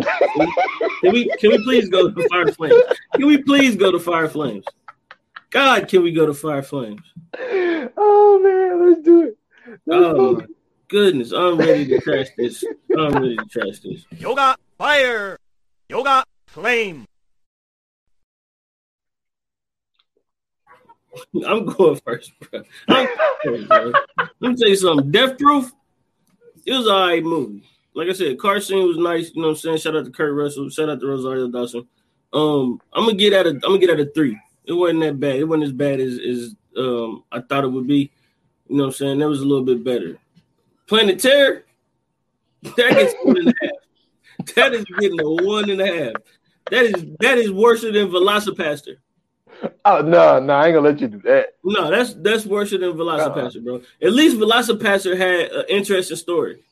[0.00, 2.82] Can we can we please go to Fire Flames?
[3.14, 4.64] Can we please go to Fire Flames?
[5.50, 7.02] God, can we go to Fire Flames?
[7.96, 9.38] Oh man, let's do it.
[9.86, 10.42] Let's Oh
[10.92, 12.62] goodness, I'm ready to trash this.
[12.96, 14.04] I'm ready to trash this.
[14.18, 15.38] Yoga fire.
[15.88, 17.06] Yoga flame.
[21.46, 22.62] I'm going first, bro.
[22.88, 23.08] I'm
[23.44, 23.92] going bro.
[24.40, 25.10] Let me tell you something.
[25.10, 25.72] Death Proof,
[26.66, 27.64] it was an alright movie.
[27.94, 29.30] Like I said, car scene was nice.
[29.34, 29.78] You know what I'm saying?
[29.78, 30.68] Shout out to Kurt Russell.
[30.68, 31.86] Shout out to Rosario Dawson.
[32.32, 34.38] Um, I'm gonna get at a I'm gonna get at a three.
[34.64, 35.36] It wasn't that bad.
[35.36, 38.10] It wasn't as bad as, as um I thought it would be.
[38.68, 39.18] You know what I'm saying?
[39.18, 40.18] That was a little bit better.
[40.92, 41.64] Planet Terror,
[42.62, 44.54] that gets one and a half.
[44.56, 46.12] That is getting a one and a half.
[46.70, 48.96] That is that is worse than Velocipastor.
[49.86, 51.54] Oh no, no, I ain't gonna let you do that.
[51.64, 53.60] No, that's that's worse than Velocipastor, uh-uh.
[53.60, 53.80] bro.
[54.02, 56.62] At least Velocipastor had an interesting story.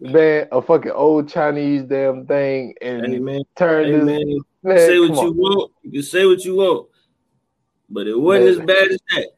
[0.00, 4.78] Man, a fucking old Chinese damn thing and Hey man, turn hey this man, man,
[4.78, 5.36] say what you on.
[5.36, 5.72] want.
[5.82, 6.88] You can say what you want,
[7.88, 8.76] but it wasn't Man.
[8.76, 9.33] as bad as that.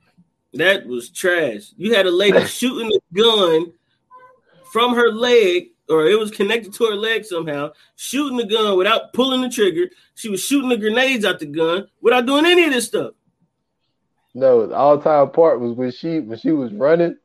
[0.56, 1.72] That was trash.
[1.76, 3.72] You had a lady shooting a gun
[4.72, 9.12] from her leg, or it was connected to her leg somehow, shooting the gun without
[9.12, 9.88] pulling the trigger.
[10.14, 13.12] She was shooting the grenades out the gun without doing any of this stuff.
[14.34, 17.16] No, the all time part was when she when she was running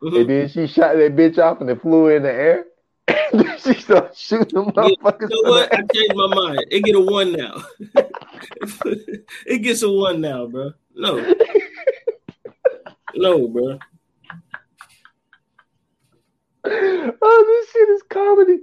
[0.00, 0.20] Mhm.
[0.20, 2.66] and then she shot that bitch off and it flew in the air.
[3.58, 5.30] she started shooting them Yeah, motherfuckers.
[5.30, 5.72] You know what?
[5.74, 6.64] I changed my mind.
[6.70, 7.64] It get a one now.
[9.46, 10.72] it gets a one now, bro.
[10.94, 11.18] No,
[13.14, 13.78] no, bro.
[16.64, 18.60] oh, this shit is comedy.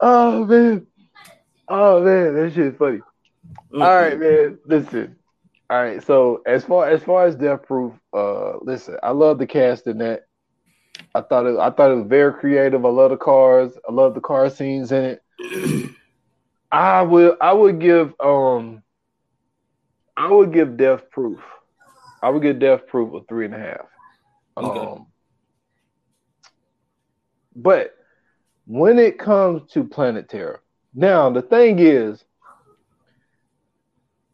[0.00, 0.86] Oh man.
[1.68, 3.00] Oh man, that shit is funny.
[3.72, 3.84] Mm-mm.
[3.84, 4.58] All right, man.
[4.64, 5.16] Listen.
[5.70, 6.02] All right.
[6.02, 9.98] So as far as far as Death Proof, uh, listen, I love the cast in
[9.98, 10.26] that.
[11.14, 11.58] I thought it.
[11.58, 12.84] I thought it was very creative.
[12.84, 13.72] I love the cars.
[13.88, 15.22] I love the car scenes in it.
[16.72, 17.36] I will.
[17.40, 18.14] I would give.
[18.20, 18.82] Um.
[20.16, 21.38] I would give Death Proof.
[22.22, 23.86] I would get Death Proof of three and a half.
[24.56, 24.78] Okay.
[24.80, 25.06] Um.
[27.56, 27.94] But
[28.66, 30.62] when it comes to Planet Terror,
[30.94, 32.24] now the thing is,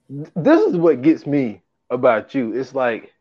[0.09, 2.53] this is what gets me about you.
[2.55, 3.13] It's like,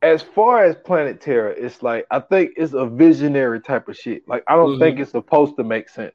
[0.00, 4.26] as far as Planet Terror, it's like I think it's a visionary type of shit.
[4.28, 4.80] Like I don't Mhm.
[4.80, 6.14] think it's supposed to make sense.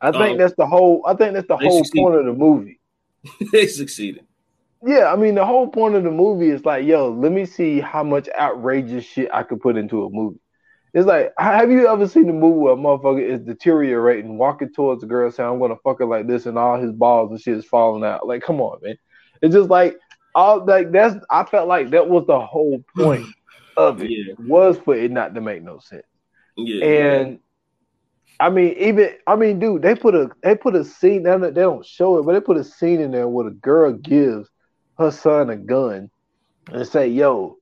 [0.00, 0.36] I think Oh.
[0.38, 1.02] that's the whole.
[1.06, 2.02] I think that's the whole succeed.
[2.02, 2.80] point of the movie.
[3.52, 4.26] they succeeded.
[4.84, 7.80] Yeah, I mean the whole point of the movie is like, yo, let me see
[7.80, 10.40] how much outrageous shit I could put into a movie.
[10.94, 15.02] It's like, have you ever seen a movie where a motherfucker is deteriorating, walking towards
[15.04, 17.58] a girl saying, I'm gonna fuck her like this, and all his balls and shit
[17.58, 18.26] is falling out?
[18.26, 18.96] Like, come on, man.
[19.42, 19.96] It's just like
[20.34, 23.30] all like that's I felt like that was the whole point
[23.76, 26.04] of it Yeah, was for it not to make no sense.
[26.56, 27.24] yeah.
[27.26, 27.40] And
[28.40, 31.22] I mean, even I mean, dude, they put a they put a scene.
[31.22, 33.52] They don't, they don't show it, but they put a scene in there where the
[33.52, 34.48] girl gives
[34.98, 36.10] her son a gun
[36.70, 37.58] and say, "Yo,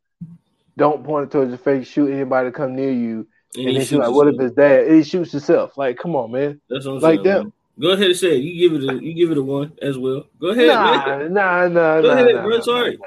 [0.76, 1.86] don't point it towards your face.
[1.88, 3.26] Shoot anybody come near you."
[3.56, 5.76] And, he then she's like, "What if it's dad?" And he shoots himself.
[5.76, 6.60] Like, come on, man.
[6.68, 7.22] That's what I'm like saying.
[7.24, 7.42] that?
[7.44, 7.52] man.
[7.80, 8.42] Go ahead and say it.
[8.42, 10.24] You give it a you give it a one as well.
[10.40, 11.32] Go ahead, Nah, man.
[11.32, 12.56] nah, nah, Go nah, ahead, nah, bro.
[12.56, 12.98] nah, Sorry.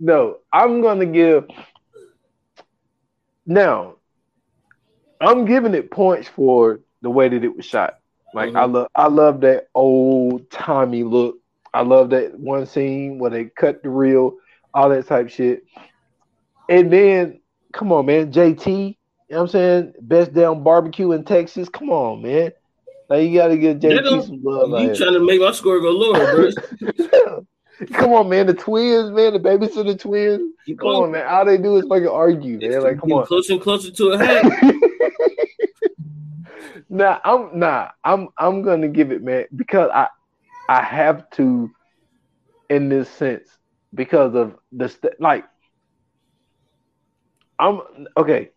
[0.00, 1.46] No, I'm gonna give.
[3.44, 3.96] Now,
[5.20, 7.98] I'm giving it points for the way that it was shot.
[8.34, 8.72] Like I Mhm.
[8.72, 11.38] love, I love that old timey look.
[11.74, 14.34] I love that one scene where they cut the reel,
[14.74, 15.64] all that type shit.
[16.68, 17.40] And then,
[17.72, 18.66] come on, man, JT.
[18.66, 18.94] You
[19.30, 19.92] know what I'm saying?
[20.00, 21.68] Best damn barbecue in Texas.
[21.68, 22.52] Come on, man.
[23.08, 24.80] Like you gotta get JT some love.
[24.80, 26.50] You trying to make my score go lower, bro?
[27.94, 28.46] Come on, man.
[28.46, 29.32] The twins, man.
[29.32, 30.52] The babysitter twins.
[30.66, 31.26] Keep Come on, man.
[31.26, 32.82] All they do is fucking argue, It's man.
[32.82, 33.26] Like, come on.
[33.26, 34.44] closer and closer to a hat.
[36.88, 37.88] nah, I'm nah.
[38.04, 40.08] I'm I'm gonna give it, man, because I
[40.72, 41.70] I have to
[42.70, 43.46] in this sense
[43.94, 45.44] because of the st- like
[47.58, 47.82] I'm
[48.16, 48.48] okay.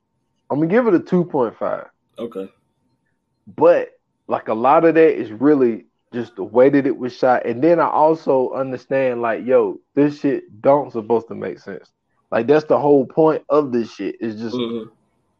[0.50, 1.88] I'm gonna give it a two point five.
[2.18, 2.50] Okay.
[3.48, 3.90] But
[4.30, 7.62] like a lot of that is really just the way that it was shot, and
[7.62, 11.92] then I also understand like, yo, this shit don't supposed to make sense.
[12.32, 14.16] Like that's the whole point of this shit.
[14.22, 14.90] Is just Mhm.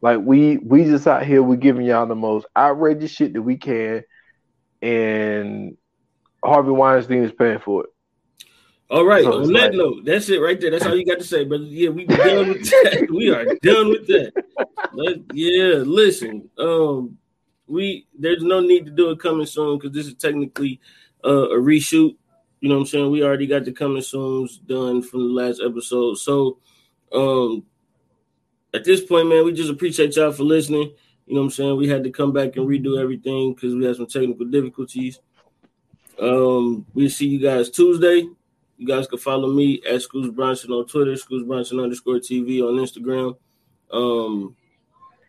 [0.02, 3.56] like we we just out here we giving y'all the most outrageous shit that we
[3.56, 4.04] can,
[4.82, 5.78] and
[6.44, 7.90] Harvey Weinstein is paying for it.
[8.88, 9.24] All right.
[9.24, 10.70] So on that like- note, that's it right there.
[10.70, 11.64] That's all you got to say, brother.
[11.64, 13.08] Yeah, we done with that.
[13.14, 14.32] we are done with that.
[14.92, 16.48] Let- yeah, listen.
[16.56, 17.18] Um,
[17.66, 20.80] we there's no need to do it coming soon because this is technically
[21.24, 22.16] uh, a reshoot.
[22.60, 23.10] You know what I'm saying?
[23.10, 26.18] We already got the coming soon's done from the last episode.
[26.18, 26.58] So
[27.12, 27.64] um
[28.72, 30.92] at this point, man, we just appreciate y'all for listening.
[31.26, 31.76] You know what I'm saying?
[31.76, 35.18] We had to come back and redo everything because we had some technical difficulties.
[36.20, 38.28] Um, we'll see you guys Tuesday.
[38.78, 42.76] You guys can follow me at Schools Bronson on Twitter, Schools Bronson underscore TV on
[42.76, 43.36] Instagram.
[43.90, 44.56] Um,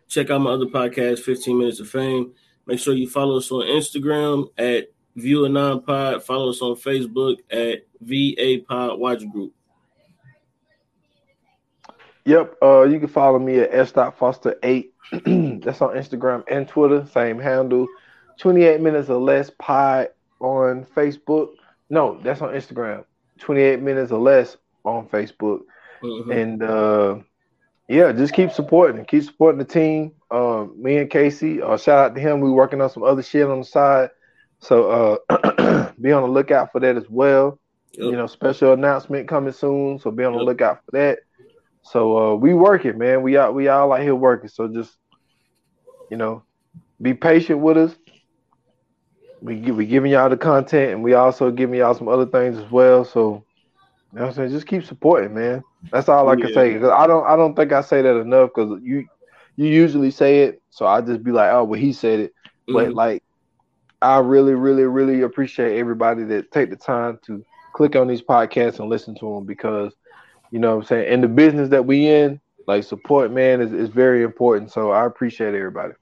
[0.08, 2.32] check out my other podcast, 15 Minutes of Fame.
[2.66, 6.22] Make sure you follow us on Instagram at View a Non Pod.
[6.22, 9.52] Follow us on Facebook at VA Pod Watch Group.
[12.24, 12.56] Yep.
[12.62, 13.92] Uh, you can follow me at s.
[14.18, 14.92] Foster eight.
[15.12, 17.06] That's on Instagram and Twitter.
[17.10, 17.86] Same handle.
[18.38, 20.08] Twenty eight minutes or less pod
[20.40, 21.50] on Facebook.
[21.90, 23.04] No, that's on Instagram.
[23.38, 25.60] Twenty eight minutes or less on Facebook.
[26.02, 26.34] Mhm.
[26.42, 27.18] And uh,
[27.88, 29.04] yeah, just keep supporting.
[29.04, 30.12] Keep supporting the team.
[30.30, 31.62] Um, me and Casey.
[31.62, 32.40] Uh, shout out to him.
[32.40, 34.10] We working on some other shit on the side.
[34.60, 37.58] So uh, be on the lookout for that as well
[37.92, 38.04] Yep.
[38.10, 39.98] you know, special announcement coming soon.
[39.98, 40.46] So be on the Yep.
[40.46, 41.20] lookout for that.
[41.82, 43.22] So uh we working, man.
[43.22, 44.50] We out we all out here working.
[44.50, 44.96] So just
[46.10, 46.42] you know,
[47.00, 47.94] be patient with us.
[49.40, 52.70] We we giving y'all the content and we also giving y'all some other things as
[52.70, 53.04] well.
[53.04, 53.44] So
[54.12, 54.50] you know what I'm saying?
[54.50, 55.62] Just keep supporting, man.
[55.92, 56.54] That's all I can Yeah.
[56.54, 56.78] say.
[56.78, 59.06] Cause I don't I don't think I say that enough because you
[59.56, 60.62] you usually say it.
[60.70, 62.32] So I just be like, oh well he said it.
[62.70, 62.94] But Mhm.
[62.94, 63.22] like
[64.02, 68.78] I really, really, really appreciate everybody that take the time to click on these podcasts
[68.80, 69.94] and listen to them because
[70.50, 73.72] you know what I'm saying in the business that we in, like support man is,
[73.72, 74.70] is very important.
[74.72, 75.94] So I appreciate everybody.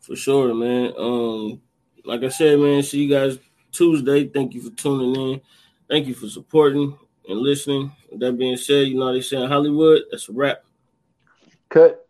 [0.00, 0.92] For sure, man.
[0.98, 1.60] Um,
[2.04, 3.38] like I said, man, see you guys
[3.72, 4.26] Tuesday.
[4.28, 5.40] Thank you for tuning in.
[5.88, 6.96] Thank you for supporting
[7.28, 7.92] and listening.
[8.10, 10.64] With that being said, you know they say in Hollywood, that's a wrap.
[11.68, 12.08] Cut.